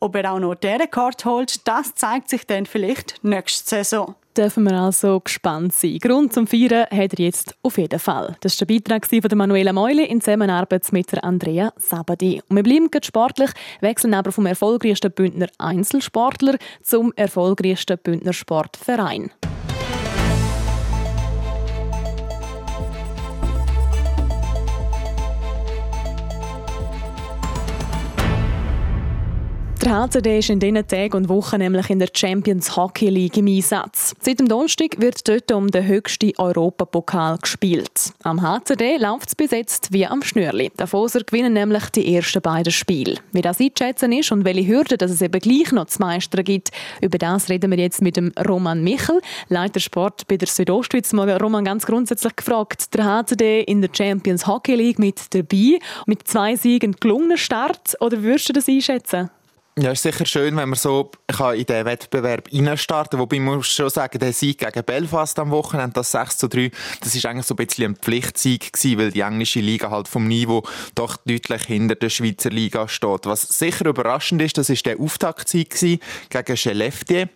Ob 0.00 0.14
er 0.16 0.32
auch 0.32 0.38
noch 0.38 0.56
den 0.56 0.82
Rekord 0.82 1.24
holt, 1.24 1.66
das 1.66 1.94
zeigt 1.94 2.28
sich 2.28 2.46
dann 2.46 2.66
vielleicht 2.66 3.24
nächste 3.24 3.76
Saison. 3.76 4.14
Dürfen 4.36 4.64
wir 4.64 4.74
also 4.74 5.20
gespannt 5.20 5.72
sein. 5.72 5.98
Grund 5.98 6.34
zum 6.34 6.46
Feiern 6.46 6.86
hat 6.90 7.14
er 7.14 7.24
jetzt 7.24 7.54
auf 7.62 7.78
jeden 7.78 8.00
Fall. 8.00 8.36
Das 8.40 8.60
war 8.60 8.66
der 8.66 8.74
Beitrag 8.74 9.06
von 9.06 9.38
Manuela 9.38 9.72
Meule 9.72 10.04
in 10.04 10.20
Zusammenarbeit 10.20 10.92
mit 10.92 11.22
Andrea 11.22 11.72
Sabadi. 11.76 12.42
Und 12.48 12.56
wir 12.56 12.64
bleiben 12.64 12.90
sportlich, 13.02 13.50
wechseln 13.80 14.12
aber 14.12 14.32
vom 14.32 14.46
erfolgreichsten 14.46 15.12
Bündner 15.12 15.46
Einzelsportler 15.58 16.56
zum 16.82 17.12
erfolgreichsten 17.14 17.96
Bündner 17.96 18.32
Sportverein. 18.32 19.30
Der 29.84 30.00
HCD 30.00 30.38
ist 30.38 30.48
in 30.48 30.60
diesen 30.60 30.88
Tagen 30.88 31.14
und 31.14 31.28
Wochen 31.28 31.58
nämlich 31.58 31.90
in 31.90 31.98
der 31.98 32.08
Champions 32.10 32.74
Hockey 32.74 33.10
League 33.10 33.36
im 33.36 33.48
Einsatz. 33.48 34.14
Seit 34.18 34.40
dem 34.40 34.48
Donnerstag 34.48 34.98
wird 34.98 35.28
dort 35.28 35.52
um 35.52 35.70
den 35.70 35.86
höchsten 35.86 36.32
Europapokal 36.38 37.36
gespielt. 37.36 38.14
Am 38.22 38.40
HCD 38.40 38.96
läuft 38.96 39.28
es 39.28 39.34
bis 39.34 39.50
jetzt 39.50 39.92
wie 39.92 40.06
am 40.06 40.22
Schnürli. 40.22 40.72
Die 40.80 41.24
gewinnen 41.26 41.52
nämlich 41.52 41.90
die 41.90 42.16
ersten 42.16 42.40
beiden 42.40 42.72
Spiele. 42.72 43.16
Wie 43.32 43.42
das 43.42 43.60
einzuschätzen 43.60 44.10
ist 44.12 44.32
und 44.32 44.46
welche 44.46 44.66
Hürden 44.66 44.96
dass 44.96 45.10
es 45.10 45.20
eben 45.20 45.38
gleich 45.38 45.70
noch 45.70 45.84
zu 45.84 46.00
meistern 46.00 46.44
gibt, 46.44 46.70
über 47.02 47.18
das 47.18 47.50
reden 47.50 47.70
wir 47.70 47.78
jetzt 47.78 48.00
mit 48.00 48.16
dem 48.16 48.32
Roman 48.48 48.82
Michel, 48.82 49.20
Leiter 49.50 49.80
Sport 49.80 50.26
bei 50.28 50.38
der 50.38 50.48
Südostschweiz. 50.48 51.12
Roman 51.12 51.62
ganz 51.62 51.84
grundsätzlich 51.84 52.34
gefragt, 52.36 52.94
der 52.94 53.04
HCD 53.04 53.60
in 53.60 53.82
der 53.82 53.90
Champions 53.92 54.46
Hockey 54.46 54.76
League 54.76 54.98
mit 54.98 55.34
dabei, 55.34 55.78
mit 56.06 56.26
zwei 56.26 56.56
Siegen 56.56 56.96
gelungenen 56.98 57.36
Start 57.36 57.98
oder 58.00 58.22
würdest 58.22 58.48
du 58.48 58.54
das 58.54 58.66
einschätzen? 58.66 59.28
Ja, 59.76 59.90
ist 59.90 60.04
sicher 60.04 60.24
schön, 60.24 60.56
wenn 60.56 60.68
man 60.68 60.78
so 60.78 61.10
kann 61.26 61.56
in 61.56 61.66
diesen 61.66 61.84
Wettbewerb 61.84 62.48
reinstarten 62.52 63.18
kann. 63.18 63.20
Wobei 63.20 63.40
man 63.40 63.56
muss 63.56 63.66
schon 63.66 63.90
sagen, 63.90 64.20
der 64.20 64.32
Sieg 64.32 64.58
gegen 64.58 64.84
Belfast 64.84 65.36
am 65.40 65.50
Wochenende, 65.50 65.94
das 65.94 66.12
6 66.12 66.38
zu 66.38 66.48
3, 66.48 66.70
das 67.00 67.16
ist 67.16 67.26
eigentlich 67.26 67.46
so 67.46 67.56
ein 67.56 67.66
bisschen 67.66 67.92
ein 67.92 67.96
Pflichtsieg 67.96 68.72
gewesen, 68.72 68.98
weil 68.98 69.10
die 69.10 69.22
englische 69.22 69.58
Liga 69.58 69.90
halt 69.90 70.06
vom 70.06 70.28
Niveau 70.28 70.62
doch 70.94 71.16
deutlich 71.16 71.64
hinter 71.64 71.96
der 71.96 72.08
Schweizer 72.08 72.50
Liga 72.50 72.86
steht. 72.86 73.26
Was 73.26 73.42
sicher 73.42 73.86
überraschend 73.86 74.42
ist, 74.42 74.56
das 74.58 74.70
ist 74.70 74.86
der 74.86 75.00
Auftaktsieg 75.00 75.74
gegen 75.74 76.56
Skellefteå 76.56 77.26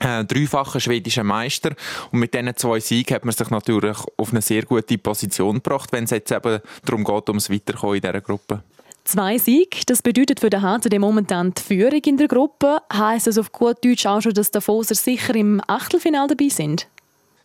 äh, 0.00 0.24
dreifacher 0.24 0.80
schwedischer 0.80 1.22
Meister. 1.22 1.74
Und 2.10 2.18
mit 2.18 2.32
diesen 2.32 2.56
zwei 2.56 2.80
Siegen 2.80 3.14
hat 3.14 3.26
man 3.26 3.34
sich 3.34 3.50
natürlich 3.50 3.98
auf 4.16 4.30
eine 4.30 4.40
sehr 4.40 4.62
gute 4.62 4.96
Position 4.96 5.56
gebracht, 5.56 5.92
wenn 5.92 6.04
es 6.04 6.10
jetzt 6.10 6.32
eben 6.32 6.60
darum 6.84 7.04
geht, 7.04 7.28
ums 7.28 7.50
Weiterkommen 7.50 7.96
in 7.96 8.02
dieser 8.02 8.20
Gruppe. 8.22 8.62
Zwei 9.04 9.36
Siege, 9.36 9.82
das 9.86 10.00
bedeutet 10.00 10.40
für 10.40 10.48
den 10.48 10.62
HCD 10.62 10.98
momentan 10.98 11.52
die 11.52 11.60
Führung 11.60 12.00
in 12.06 12.16
der 12.16 12.26
Gruppe. 12.26 12.78
Heißt 12.90 13.26
das 13.26 13.36
auf 13.36 13.52
gut 13.52 13.84
Deutsch 13.84 14.06
auch 14.06 14.22
schon, 14.22 14.32
dass 14.32 14.50
die 14.50 14.62
Foser 14.62 14.94
sicher 14.94 15.34
im 15.34 15.60
Achtelfinale 15.66 16.28
dabei 16.28 16.48
sind? 16.48 16.88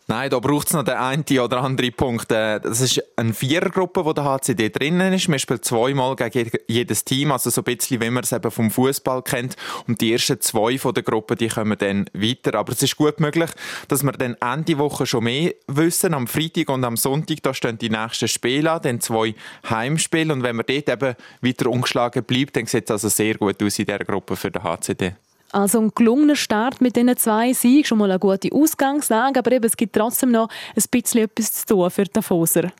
Nein, 0.09 0.31
da 0.31 0.39
braucht 0.39 0.65
es 0.65 0.73
noch 0.73 0.83
den 0.83 0.95
einen 0.95 1.23
oder 1.39 1.61
anderen 1.61 1.93
Punkt. 1.93 2.31
Äh, 2.31 2.59
das 2.59 2.81
ist 2.81 2.99
eine 3.15 3.31
Vierergruppe, 3.31 4.03
wo 4.03 4.11
der 4.11 4.23
HCD 4.23 4.69
drinnen 4.69 5.13
ist. 5.13 5.27
Man 5.27 5.37
spielt 5.37 5.63
zweimal 5.63 6.15
gegen 6.15 6.49
jedes 6.67 7.05
Team, 7.05 7.31
also 7.31 7.51
so 7.51 7.61
ein 7.61 7.65
bisschen, 7.65 8.01
wie 8.01 8.09
man 8.09 8.23
es 8.23 8.31
eben 8.31 8.49
vom 8.49 8.71
Fußball 8.71 9.21
kennt. 9.21 9.55
Und 9.87 10.01
die 10.01 10.11
ersten 10.11 10.41
zwei 10.41 10.79
von 10.79 10.95
der 10.95 11.03
Gruppe, 11.03 11.35
die 11.35 11.49
kommen 11.49 11.77
dann 11.77 12.09
weiter. 12.13 12.55
Aber 12.55 12.73
es 12.73 12.81
ist 12.81 12.97
gut 12.97 13.19
möglich, 13.19 13.51
dass 13.87 14.01
wir 14.01 14.13
dann 14.13 14.35
Ende 14.41 14.79
Woche 14.79 15.05
schon 15.05 15.25
mehr 15.25 15.53
wissen. 15.67 16.15
Am 16.15 16.25
Freitag 16.25 16.69
und 16.69 16.83
am 16.85 16.97
Sonntag, 16.97 17.43
da 17.43 17.53
stehen 17.53 17.77
die 17.77 17.91
nächsten 17.91 18.27
Spiele 18.27 18.71
an, 18.71 18.81
dann 18.81 19.01
zwei 19.01 19.35
Heimspiele. 19.69 20.33
Und 20.33 20.41
wenn 20.41 20.55
man 20.55 20.65
dort 20.67 20.89
eben 20.89 21.15
weiter 21.41 21.69
ungeschlagen 21.69 22.23
bleibt, 22.23 22.55
dann 22.55 22.65
sieht 22.65 22.85
es 22.85 22.91
also 22.91 23.09
sehr 23.09 23.35
gut 23.35 23.61
aus 23.61 23.77
in 23.77 23.85
dieser 23.85 23.99
Gruppe 23.99 24.35
für 24.35 24.49
den 24.49 24.63
HCD. 24.63 25.13
Also 25.51 25.79
ein 25.81 25.91
gelungener 25.95 26.35
Start 26.35 26.79
mit 26.79 26.95
diesen 26.95 27.15
zwei 27.17 27.53
Siegen, 27.53 27.83
schon 27.83 27.97
mal 27.97 28.11
eine 28.11 28.19
gute 28.19 28.51
Ausgangslage, 28.53 29.39
aber 29.39 29.51
eben, 29.51 29.65
es 29.65 29.75
gibt 29.75 29.95
trotzdem 29.95 30.31
noch 30.31 30.49
ein 30.75 30.83
bisschen 30.91 31.21
etwas 31.21 31.53
zu 31.53 31.65
tun 31.65 31.89
für 31.89 32.03
die 32.03 32.21
Foser. 32.21 32.71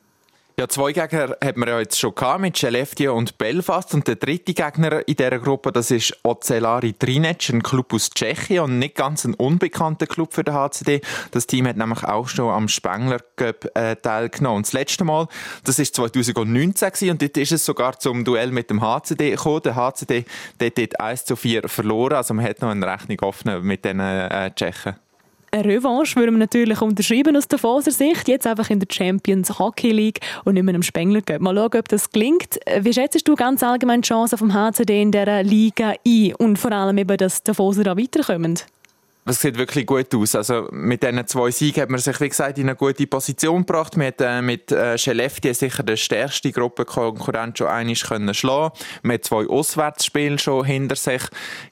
Ja, 0.60 0.68
zwei 0.68 0.92
Gegner 0.92 1.38
hat 1.42 1.56
man 1.56 1.70
ja 1.70 1.78
jetzt 1.78 1.98
schon 1.98 2.14
gehabt, 2.14 2.42
mit 2.42 2.54
Skellefteå 2.54 3.16
und 3.16 3.38
Belfast. 3.38 3.94
Und 3.94 4.06
der 4.06 4.16
dritte 4.16 4.52
Gegner 4.52 5.08
in 5.08 5.16
dieser 5.16 5.38
Gruppe, 5.38 5.72
das 5.72 5.90
ist 5.90 6.14
Ocelari 6.22 6.92
Trinec, 6.92 7.48
ein 7.48 7.62
Club 7.62 7.94
aus 7.94 8.10
Tschechien 8.10 8.64
und 8.64 8.78
nicht 8.78 8.94
ganz 8.94 9.24
ein 9.24 9.32
unbekannter 9.32 10.06
Club 10.06 10.34
für 10.34 10.44
den 10.44 10.52
HCD. 10.52 11.00
Das 11.30 11.46
Team 11.46 11.66
hat 11.66 11.78
nämlich 11.78 12.04
auch 12.04 12.28
schon 12.28 12.50
am 12.50 12.68
Spengler 12.68 13.20
Cup 13.36 13.74
äh, 13.74 13.96
teilgenommen. 13.96 14.58
Und 14.58 14.66
das 14.66 14.74
letzte 14.74 15.04
Mal, 15.04 15.28
das 15.64 15.78
ist 15.78 15.96
2019 15.96 16.90
gewesen, 16.90 17.10
und 17.12 17.22
dort 17.22 17.38
ist 17.38 17.52
es 17.52 17.64
sogar 17.64 17.98
zum 17.98 18.26
Duell 18.26 18.50
mit 18.50 18.68
dem 18.68 18.82
HCD 18.82 19.30
gekommen. 19.30 19.62
Der 19.62 19.76
HCD 19.76 20.26
hat 20.60 20.76
dort 20.76 21.00
1 21.00 21.24
zu 21.24 21.36
4 21.36 21.70
verloren, 21.70 22.16
also 22.16 22.34
man 22.34 22.44
hat 22.44 22.60
noch 22.60 22.68
eine 22.68 22.86
Rechnung 22.86 23.18
offen 23.20 23.62
mit 23.62 23.86
den 23.86 23.98
äh, 23.98 24.50
Tschechen. 24.54 24.96
Eine 25.52 25.64
Revanche 25.64 26.14
würden 26.14 26.34
wir 26.34 26.38
natürlich 26.38 26.80
unterschreiben 26.80 27.36
aus 27.36 27.48
der 27.48 27.58
Foser 27.58 27.90
Sicht. 27.90 28.28
Jetzt 28.28 28.46
einfach 28.46 28.70
in 28.70 28.78
der 28.78 28.86
Champions 28.88 29.58
Hockey 29.58 29.90
League 29.90 30.20
und 30.44 30.54
nicht 30.54 30.62
mehr 30.62 30.76
im 30.76 30.82
Spengler 30.84 31.22
Cup. 31.22 31.40
Mal 31.40 31.56
schauen, 31.56 31.80
ob 31.80 31.88
das 31.88 32.10
gelingt. 32.10 32.60
Wie 32.80 32.92
schätzt 32.92 33.26
du 33.26 33.34
ganz 33.34 33.64
allgemein 33.64 34.02
die 34.02 34.08
Chancen 34.08 34.38
vom 34.38 34.54
HCD 34.54 35.02
in 35.02 35.10
dieser 35.10 35.42
Liga 35.42 35.94
ein? 36.06 36.34
Und 36.36 36.56
vor 36.56 36.70
allem 36.70 36.98
eben, 36.98 37.16
dass 37.16 37.42
die 37.42 37.52
Foser 37.52 37.82
da 37.82 37.96
weiterkommen? 37.96 38.60
Es 39.24 39.40
sieht 39.40 39.58
wirklich 39.58 39.86
gut 39.86 40.14
aus. 40.14 40.36
Also 40.36 40.68
mit 40.70 41.02
diesen 41.02 41.26
zwei 41.26 41.50
Siegen 41.50 41.82
hat 41.82 41.90
man 41.90 41.98
sich, 41.98 42.20
wie 42.20 42.28
gesagt, 42.28 42.58
in 42.58 42.68
eine 42.68 42.76
gute 42.76 43.08
Position 43.08 43.66
gebracht. 43.66 43.96
Man 43.96 44.06
hat 44.06 44.20
äh, 44.20 44.40
mit 44.42 44.70
äh, 44.70 44.96
Skellefteå 44.96 45.52
sicher 45.52 45.82
die 45.82 45.96
stärkste 45.96 46.52
Gruppenkonkurrent 46.52 47.58
schon 47.58 47.66
einmal 47.66 47.96
können 47.96 48.34
schlagen. 48.34 48.72
Man 49.02 49.14
hat 49.14 49.24
zwei 49.24 49.48
Auswärtsspiele 49.48 50.38
schon 50.38 50.64
hinter 50.64 50.96
sich. 50.96 51.22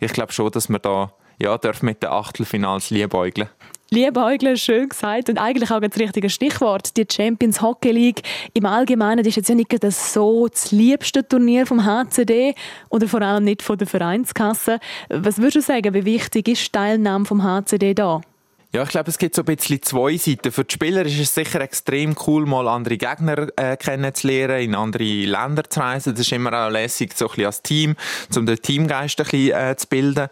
Ich 0.00 0.12
glaube 0.12 0.32
schon, 0.32 0.50
dass 0.50 0.68
man 0.68 0.82
da 0.82 1.12
ja, 1.40 1.56
darf 1.56 1.82
mit 1.82 2.02
den 2.02 2.10
Achtelfinals 2.10 2.90
liebäugeln. 2.90 3.48
Liebäugeln, 3.90 4.56
schön 4.56 4.88
gesagt. 4.88 5.30
Und 5.30 5.38
eigentlich 5.38 5.70
auch 5.70 5.80
das 5.80 5.98
richtige 5.98 6.28
Stichwort. 6.28 6.96
Die 6.96 7.06
Champions 7.10 7.62
Hockey 7.62 7.90
League 7.90 8.22
im 8.52 8.66
Allgemeinen 8.66 9.24
ist 9.24 9.36
jetzt 9.36 9.48
ja 9.48 9.54
nicht 9.54 9.82
das 9.82 10.12
so 10.12 10.46
das 10.48 10.72
liebste 10.72 11.26
Turnier 11.26 11.66
vom 11.66 11.84
HCD 11.84 12.54
oder 12.90 13.08
vor 13.08 13.22
allem 13.22 13.44
nicht 13.44 13.62
von 13.62 13.78
der 13.78 13.86
Vereinskasse. 13.86 14.78
Was 15.08 15.38
würdest 15.38 15.56
du 15.56 15.60
sagen, 15.62 15.94
wie 15.94 16.04
wichtig 16.04 16.48
ist 16.48 16.66
die 16.66 16.72
Teilnahme 16.72 17.24
vom 17.24 17.42
HCD 17.42 17.94
da? 17.94 18.20
Ja, 18.70 18.82
ich 18.82 18.90
glaube, 18.90 19.08
es 19.08 19.16
gibt 19.16 19.34
so 19.34 19.40
ein 19.40 19.46
bisschen 19.46 19.80
zwei 19.80 20.18
Seiten. 20.18 20.52
Für 20.52 20.62
die 20.62 20.74
Spieler 20.74 21.00
ist 21.06 21.18
es 21.18 21.34
sicher 21.34 21.62
extrem 21.62 22.14
cool, 22.26 22.44
mal 22.44 22.68
andere 22.68 22.98
Gegner 22.98 23.48
äh, 23.56 23.78
kennenzulernen, 23.78 24.60
in 24.60 24.74
andere 24.74 25.04
Länder 25.04 25.64
zu 25.64 25.80
reisen. 25.80 26.12
Das 26.12 26.20
ist 26.20 26.32
immer 26.32 26.52
auch 26.52 26.70
lässig, 26.70 27.16
so 27.16 27.24
ein 27.24 27.28
bisschen 27.28 27.46
als 27.46 27.62
Team, 27.62 27.96
um 28.36 28.44
den 28.44 28.60
Teamgeist 28.60 29.18
ein 29.20 29.24
bisschen 29.24 29.56
äh, 29.56 29.74
zu 29.74 29.86
bilden. 29.86 30.28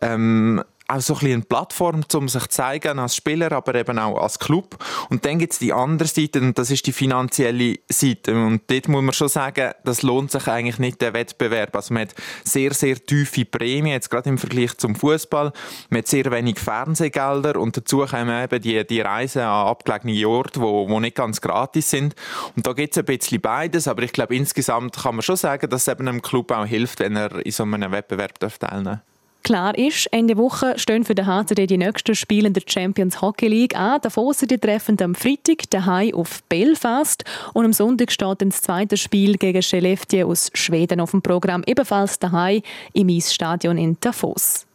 Ähm, 0.00 0.62
auch 0.90 1.00
so 1.00 1.14
ein 1.14 1.18
bisschen 1.18 1.34
eine 1.34 1.42
Plattform, 1.42 2.02
um 2.14 2.28
sich 2.28 2.42
zu 2.42 2.48
zeigen 2.48 2.98
als 2.98 3.16
Spieler, 3.16 3.52
aber 3.52 3.74
eben 3.74 3.98
auch 3.98 4.20
als 4.20 4.38
Club. 4.38 4.76
Und 5.08 5.24
dann 5.24 5.38
gibt 5.38 5.52
es 5.52 5.58
die 5.58 5.72
andere 5.72 6.08
Seite, 6.08 6.40
und 6.40 6.58
das 6.58 6.70
ist 6.70 6.86
die 6.86 6.92
finanzielle 6.92 7.76
Seite. 7.88 8.34
Und 8.34 8.62
dort 8.68 8.88
muss 8.88 9.02
man 9.02 9.12
schon 9.12 9.28
sagen, 9.28 9.72
das 9.84 10.02
lohnt 10.02 10.30
sich 10.30 10.46
eigentlich 10.48 10.78
nicht, 10.78 11.00
der 11.00 11.14
Wettbewerb. 11.14 11.74
Also 11.76 11.94
man 11.94 12.02
hat 12.02 12.14
sehr, 12.44 12.74
sehr 12.74 12.96
tiefe 12.96 13.44
Prämien, 13.44 13.94
jetzt 13.94 14.10
gerade 14.10 14.28
im 14.28 14.38
Vergleich 14.38 14.76
zum 14.78 14.94
Fußball. 14.94 15.52
Man 15.90 15.98
hat 15.98 16.08
sehr 16.08 16.30
wenig 16.30 16.58
Fernsehgelder 16.58 17.56
und 17.56 17.76
dazu 17.76 18.04
kommen 18.04 18.44
eben 18.44 18.60
die, 18.60 18.86
die 18.86 19.00
Reisen 19.00 19.42
an 19.42 19.68
abgelegene 19.68 20.28
Orte, 20.28 20.60
wo, 20.60 20.88
wo 20.88 21.00
nicht 21.00 21.16
ganz 21.16 21.40
gratis 21.40 21.90
sind. 21.90 22.14
Und 22.56 22.66
da 22.66 22.72
gibt 22.72 22.94
es 22.94 22.98
ein 22.98 23.04
bisschen 23.04 23.40
beides, 23.40 23.88
aber 23.88 24.02
ich 24.02 24.12
glaube, 24.12 24.34
insgesamt 24.34 24.96
kann 24.96 25.16
man 25.16 25.22
schon 25.22 25.36
sagen, 25.36 25.68
dass 25.70 25.82
es 25.82 25.88
eben 25.88 26.08
einem 26.08 26.22
Club 26.22 26.50
auch 26.50 26.66
hilft, 26.66 27.00
wenn 27.00 27.16
er 27.16 27.44
in 27.44 27.52
so 27.52 27.62
einem 27.62 27.92
Wettbewerb 27.92 28.38
teilnehmen 28.40 28.84
darf. 28.84 29.09
Klar 29.42 29.76
ist, 29.76 30.06
Ende 30.12 30.36
Woche 30.36 30.78
stehen 30.78 31.04
für 31.04 31.14
den 31.14 31.26
HCD 31.26 31.66
die 31.66 31.78
nächsten 31.78 32.14
Spiele 32.14 32.48
in 32.48 32.52
der 32.52 32.62
Champions 32.66 33.20
Hockey 33.22 33.48
League 33.48 33.76
an. 33.76 34.00
Davor 34.02 34.34
sind 34.34 34.50
die 34.50 34.58
treffen 34.58 34.96
am 35.00 35.14
Freitag 35.14 35.70
daheim 35.70 36.14
auf 36.14 36.42
Belfast 36.44 37.24
und 37.54 37.64
am 37.64 37.72
Sonntag 37.72 38.12
steht 38.12 38.42
das 38.42 38.62
zweite 38.62 38.96
Spiel 38.96 39.36
gegen 39.36 39.62
Skellefteå 39.62 40.28
aus 40.28 40.50
Schweden 40.54 41.00
auf 41.00 41.12
dem 41.12 41.22
Programm, 41.22 41.62
ebenfalls 41.66 42.18
daheim 42.18 42.62
im 42.92 43.08
Eisstadion 43.08 43.78
in 43.78 43.96
Davos. 44.00 44.66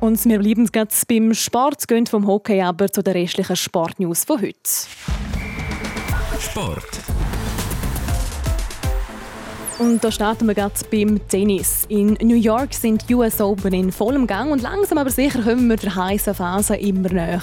Und 0.00 0.24
wir 0.26 0.38
bleiben 0.38 0.68
jetzt 0.72 1.08
beim 1.08 1.34
Sport, 1.34 1.88
gehen 1.88 2.06
vom 2.06 2.26
Hockey 2.26 2.60
aber 2.60 2.92
zu 2.92 3.02
den 3.02 3.14
restlichen 3.14 3.56
Sportnews 3.56 4.24
von 4.24 4.40
heute. 4.40 4.58
Sport. 6.40 7.07
Und 9.78 10.02
da 10.02 10.10
starten 10.10 10.48
wir 10.48 10.54
gerade 10.54 10.74
beim 10.90 11.20
Tennis. 11.28 11.84
In 11.88 12.18
New 12.20 12.34
York 12.34 12.74
sind 12.74 13.08
die 13.08 13.14
US 13.14 13.40
Open 13.40 13.72
in 13.72 13.92
vollem 13.92 14.26
Gang 14.26 14.50
und 14.50 14.60
langsam 14.60 14.98
aber 14.98 15.10
sicher 15.10 15.40
kommen 15.40 15.68
wir 15.68 15.76
der 15.76 15.94
heißen 15.94 16.34
Phase 16.34 16.74
immer 16.74 17.08
näher. 17.10 17.40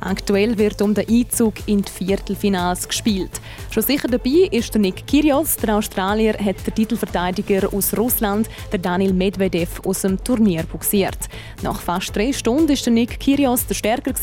Aktuell 0.00 0.58
wird 0.58 0.82
um 0.82 0.92
den 0.92 1.08
Einzug 1.08 1.54
in 1.66 1.82
die 1.82 1.92
Viertelfinals 1.92 2.88
gespielt. 2.88 3.30
Schon 3.70 3.84
sicher 3.84 4.08
dabei 4.08 4.48
ist 4.50 4.74
der 4.74 4.80
Nick 4.80 5.06
Kyrgios. 5.06 5.56
Der 5.58 5.76
Australier 5.76 6.32
hat 6.32 6.66
den 6.66 6.74
Titelverteidiger 6.74 7.72
aus 7.72 7.96
Russland, 7.96 8.48
der 8.72 8.80
Daniel 8.80 9.12
Medvedev, 9.12 9.80
aus 9.86 10.02
dem 10.02 10.22
Turnier 10.24 10.64
buxiert. 10.64 11.28
Nach 11.62 11.80
fast 11.80 12.14
drei 12.16 12.32
Stunden 12.32 12.72
ist 12.72 12.86
der 12.86 12.92
Nick 12.92 13.20
Kyrgios 13.20 13.66
der 13.66 13.74
Stärker 13.74 14.14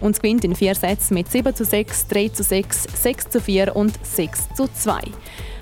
und 0.00 0.16
gewinnt 0.20 0.44
in 0.44 0.54
vier 0.54 0.74
Sätzen 0.74 1.14
mit 1.14 1.32
7 1.32 1.54
zu 1.54 1.64
6, 1.64 2.08
3 2.08 2.28
zu 2.28 2.42
6, 2.42 2.86
6 3.02 3.30
zu 3.30 3.40
4 3.40 3.74
und 3.74 3.94
6 4.02 4.48
zu 4.54 4.68
2. 4.68 5.00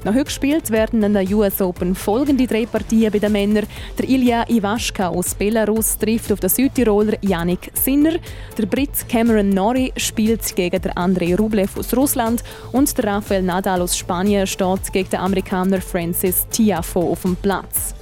Noch 0.06 0.14
heute 0.14 0.26
gespielt 0.26 0.70
werden 0.70 1.02
in 1.02 1.14
der 1.14 1.28
US 1.32 1.60
Open 1.60 1.96
folgende 1.96 2.46
drei 2.46 2.64
Partien 2.64 3.10
bei 3.10 3.18
den 3.18 3.32
Männern. 3.32 3.66
Der 3.98 4.08
Ilya 4.08 4.48
Iwaschka 4.48 5.08
aus 5.08 5.34
Belarus 5.34 5.98
trifft 5.98 6.30
auf 6.30 6.38
den 6.38 6.48
Südtiroler 6.48 7.14
Yannick 7.22 7.72
Sinner. 7.74 8.12
Der 8.56 8.66
Brit 8.66 9.08
Cameron 9.08 9.48
Norrie 9.48 9.92
spielt 9.96 10.54
gegen 10.54 10.80
den 10.80 10.96
Andrei 10.96 11.34
Rublev 11.34 11.76
aus 11.76 11.92
Russland. 11.92 12.44
Und 12.70 12.96
der 12.96 13.04
Rafael 13.04 13.42
Nadal 13.42 13.82
aus 13.82 13.98
Spanien 13.98 14.46
steht 14.46 14.92
gegen 14.92 15.10
den 15.10 15.18
Amerikaner 15.18 15.80
Francis 15.80 16.46
Tiafoe 16.52 17.10
auf 17.10 17.22
dem 17.22 17.34
Platz. 17.34 17.92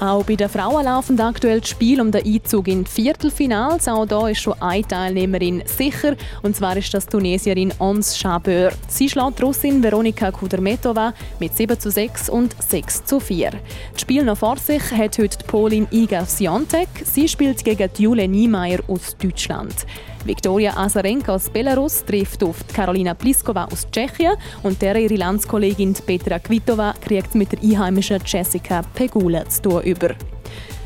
Auch 0.00 0.24
bei 0.24 0.34
den 0.34 0.48
Frauen 0.48 0.86
laufen 0.86 1.20
aktuell 1.20 1.60
das 1.60 1.68
Spiel 1.68 2.00
um 2.00 2.10
den 2.10 2.24
Einzug 2.24 2.68
in 2.68 2.84
die 2.84 2.90
Viertelfinals. 2.90 3.86
Auch 3.86 4.06
da 4.06 4.28
ist 4.28 4.40
schon 4.40 4.54
eine 4.62 4.88
Teilnehmerin 4.88 5.62
sicher, 5.66 6.16
und 6.42 6.56
zwar 6.56 6.74
ist 6.78 6.94
das 6.94 7.04
Tunesierin 7.04 7.74
Ons 7.78 8.18
Chabeur. 8.18 8.72
Sie 8.88 9.10
schlägt 9.10 9.42
Russin 9.42 9.82
Veronika 9.82 10.30
Kudermetova 10.30 11.12
mit 11.38 11.54
7 11.54 11.78
zu 11.78 11.90
6 11.90 12.30
und 12.30 12.56
6 12.62 13.04
zu 13.04 13.20
4. 13.20 13.50
Das 13.92 14.00
Spiel 14.00 14.24
noch 14.24 14.38
vor 14.38 14.56
sich 14.56 14.90
hat 14.90 15.18
heute 15.18 15.36
die 15.36 15.44
Polin 15.44 15.86
Iga 15.90 16.24
Swiatek. 16.24 16.88
Sie 17.04 17.28
spielt 17.28 17.62
gegen 17.62 17.90
Jule 17.98 18.26
Niemeyer 18.26 18.78
aus 18.88 19.14
Deutschland. 19.18 19.84
Viktoria 20.24 20.76
Azarenka 20.76 21.32
aus 21.34 21.48
Belarus 21.48 22.04
trifft 22.04 22.42
auf 22.42 22.56
Karolina 22.74 23.14
Pliskova 23.14 23.64
aus 23.64 23.86
Tschechien 23.90 24.36
und 24.62 24.80
der 24.82 24.96
ihre 24.96 25.16
Landskollegin 25.16 25.94
Petra 25.94 26.38
Kvitova 26.38 26.94
kriegt 27.00 27.34
mit 27.34 27.52
der 27.52 27.62
einheimischen 27.62 28.20
Jessica 28.24 28.82
Pegula 28.94 29.48
zu 29.48 29.62
tun 29.62 29.82
über. 29.82 30.10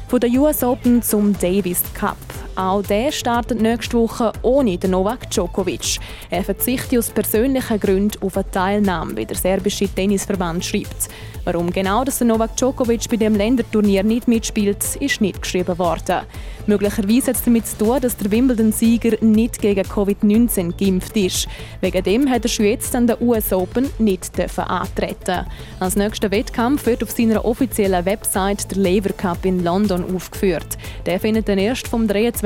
Von 0.08 0.20
der 0.20 0.30
US 0.30 0.62
Open 0.62 1.02
zum 1.02 1.36
Davis 1.38 1.82
Cup. 1.94 2.16
Auch 2.56 2.82
der 2.82 3.10
startet 3.10 3.60
nächste 3.60 3.98
Woche 3.98 4.32
ohne 4.42 4.78
den 4.78 4.92
Novak 4.92 5.28
Djokovic. 5.30 5.98
Er 6.30 6.44
verzichtet 6.44 6.98
aus 6.98 7.10
persönlichen 7.10 7.80
Gründen 7.80 8.22
auf 8.22 8.36
eine 8.36 8.50
Teilnahme, 8.50 9.16
wie 9.16 9.26
der 9.26 9.36
serbische 9.36 9.88
Tennisverband 9.88 10.64
schreibt. 10.64 11.08
Warum 11.44 11.70
genau 11.70 12.04
dass 12.04 12.18
der 12.18 12.28
Novak 12.28 12.56
Djokovic 12.56 13.10
bei 13.10 13.16
dem 13.16 13.34
Länderturnier 13.34 14.02
nicht 14.02 14.28
mitspielt, 14.28 14.96
ist 15.00 15.20
nicht 15.20 15.42
geschrieben 15.42 15.78
worden. 15.78 16.20
Möglicherweise 16.66 17.28
hat 17.28 17.36
es 17.36 17.44
damit 17.44 17.66
zu 17.66 17.76
tun, 17.76 18.00
dass 18.00 18.16
der 18.16 18.30
Wimbledon-Sieger 18.30 19.18
nicht 19.20 19.60
gegen 19.60 19.82
Covid-19 19.82 20.72
geimpft 20.78 21.14
ist. 21.16 21.46
Wegen 21.82 22.02
dem 22.02 22.30
hat 22.30 22.44
er 22.44 22.48
schon 22.48 22.64
jetzt 22.64 22.94
an 22.96 23.06
der 23.06 23.20
US 23.20 23.52
Open 23.52 23.90
nicht 23.98 24.40
antreten 24.58 25.46
Als 25.80 25.96
nächster 25.96 26.30
Wettkampf 26.30 26.86
wird 26.86 27.02
auf 27.02 27.10
seiner 27.10 27.44
offiziellen 27.44 28.06
Website 28.06 28.70
der 28.70 28.78
Lever 28.78 29.12
Cup 29.12 29.44
in 29.44 29.62
London 29.62 30.14
aufgeführt. 30.14 30.78
Der 31.04 31.20
findet 31.20 31.48
dann 31.48 31.58
erst 31.58 31.88
vom 31.88 32.08
23. 32.08 32.43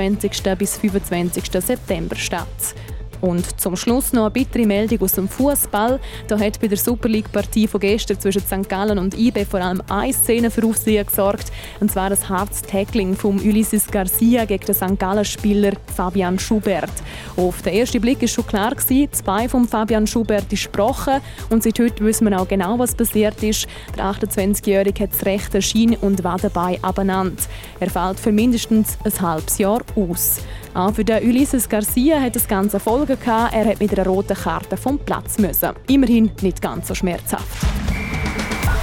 bis 0.56 0.76
25. 0.76 1.44
September 1.60 2.16
statt. 2.16 2.74
Und 3.20 3.60
zum 3.60 3.76
Schluss 3.76 4.12
noch 4.12 4.22
eine 4.22 4.30
bittere 4.30 4.66
Meldung 4.66 5.00
aus 5.02 5.12
dem 5.12 5.28
Fußball. 5.28 6.00
Da 6.26 6.38
hat 6.38 6.60
bei 6.60 6.68
der 6.68 6.78
Super 6.78 7.08
League-Partie 7.08 7.66
von 7.66 7.80
gestern 7.80 8.20
zwischen 8.20 8.42
St. 8.42 8.68
Gallen 8.68 8.98
und 8.98 9.18
IB 9.18 9.44
vor 9.44 9.60
allem 9.60 9.82
eine 9.88 10.12
Szene 10.12 10.50
für 10.50 10.64
Aufsehen 10.64 11.06
gesorgt. 11.06 11.50
Und 11.80 11.90
zwar 11.90 12.10
das 12.10 12.28
hartes 12.28 12.62
Tackling 12.62 13.16
von 13.16 13.38
Ulysses 13.38 13.86
Garcia 13.86 14.44
gegen 14.44 14.64
den 14.64 14.74
St. 14.74 14.98
Gallen-Spieler 14.98 15.72
Fabian 15.94 16.38
Schubert. 16.38 16.90
Auf 17.36 17.62
den 17.62 17.74
ersten 17.74 18.00
Blick 18.00 18.20
war 18.20 18.28
schon 18.28 18.46
klar, 18.46 18.74
gewesen, 18.74 19.08
Bein 19.24 19.48
von 19.48 19.66
Fabian 19.66 20.06
Schubert 20.06 20.52
ist 20.52 20.72
gebrochen. 20.72 21.20
Und 21.50 21.62
seit 21.62 21.78
heute 21.78 22.04
wissen 22.04 22.28
wir 22.28 22.40
auch 22.40 22.48
genau, 22.48 22.78
was 22.78 22.94
passiert 22.94 23.42
ist. 23.42 23.66
Der 23.96 24.04
28-Jährige 24.04 25.04
hat 25.04 25.12
das 25.12 25.26
rechte 25.26 25.60
Schien- 25.62 25.96
und 25.96 26.24
Wadenbein 26.24 26.82
abeinander. 26.82 27.42
Er 27.80 27.90
fällt 27.90 28.20
für 28.20 28.32
mindestens 28.32 28.98
ein 29.04 29.20
halbes 29.20 29.58
Jahr 29.58 29.82
aus. 29.96 30.40
Auch 30.78 30.94
für 30.94 31.04
den 31.04 31.28
Ulysses 31.28 31.68
Garcia 31.68 32.20
hat 32.20 32.36
das 32.36 32.46
Ganze 32.46 32.78
Folgen. 32.78 33.18
Er 33.26 33.64
hat 33.64 33.80
mit 33.80 33.98
einer 33.98 34.08
roten 34.08 34.36
Karte 34.36 34.76
vom 34.76 34.96
Platz 34.96 35.36
müssen. 35.36 35.70
Immerhin 35.88 36.30
nicht 36.40 36.62
ganz 36.62 36.86
so 36.86 36.94
schmerzhaft. 36.94 37.66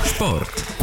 Sport. 0.04 0.75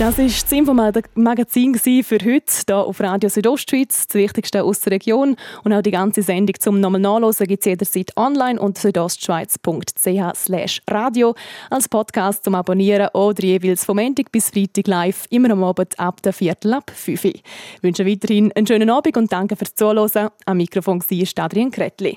Das 0.00 0.16
war 0.16 0.24
das 0.24 0.50
Infomagazin 0.50 1.74
für 1.74 2.18
heute 2.24 2.52
hier 2.66 2.74
auf 2.74 3.00
Radio 3.00 3.28
Südostschweiz, 3.28 4.06
das 4.06 4.14
Wichtigste 4.14 4.64
aus 4.64 4.80
der 4.80 4.92
Region. 4.92 5.36
Und 5.62 5.74
auch 5.74 5.82
die 5.82 5.90
ganze 5.90 6.22
Sendung 6.22 6.54
zum 6.58 6.80
nochmal 6.80 7.02
nachlesen 7.02 7.46
gibt 7.46 7.60
es 7.60 7.66
jederzeit 7.66 8.16
online 8.16 8.58
unter 8.58 8.80
südostschweiz.ch 8.80 10.80
radio 10.90 11.34
als 11.68 11.86
Podcast 11.86 12.44
zum 12.44 12.54
Abonnieren 12.54 13.08
oder 13.12 13.44
jeweils 13.44 13.84
vom 13.84 13.98
Montag 13.98 14.32
bis 14.32 14.48
Freitag 14.48 14.86
live, 14.86 15.26
immer 15.28 15.50
am 15.50 15.62
Abend 15.62 16.00
ab 16.00 16.22
der 16.22 16.32
Viertel 16.32 16.72
ab 16.72 16.90
5 16.94 17.22
Uhr. 17.22 17.32
Ich 17.34 17.42
wünsche 17.82 18.06
weiterhin 18.06 18.52
einen 18.52 18.66
schönen 18.66 18.88
Abend 18.88 19.18
und 19.18 19.30
danke 19.30 19.54
fürs 19.54 19.74
Zuhören. 19.74 20.30
Am 20.46 20.56
Mikrofon 20.56 21.02
war 21.02 21.44
Adrian 21.44 21.70
Kretli. 21.70 22.16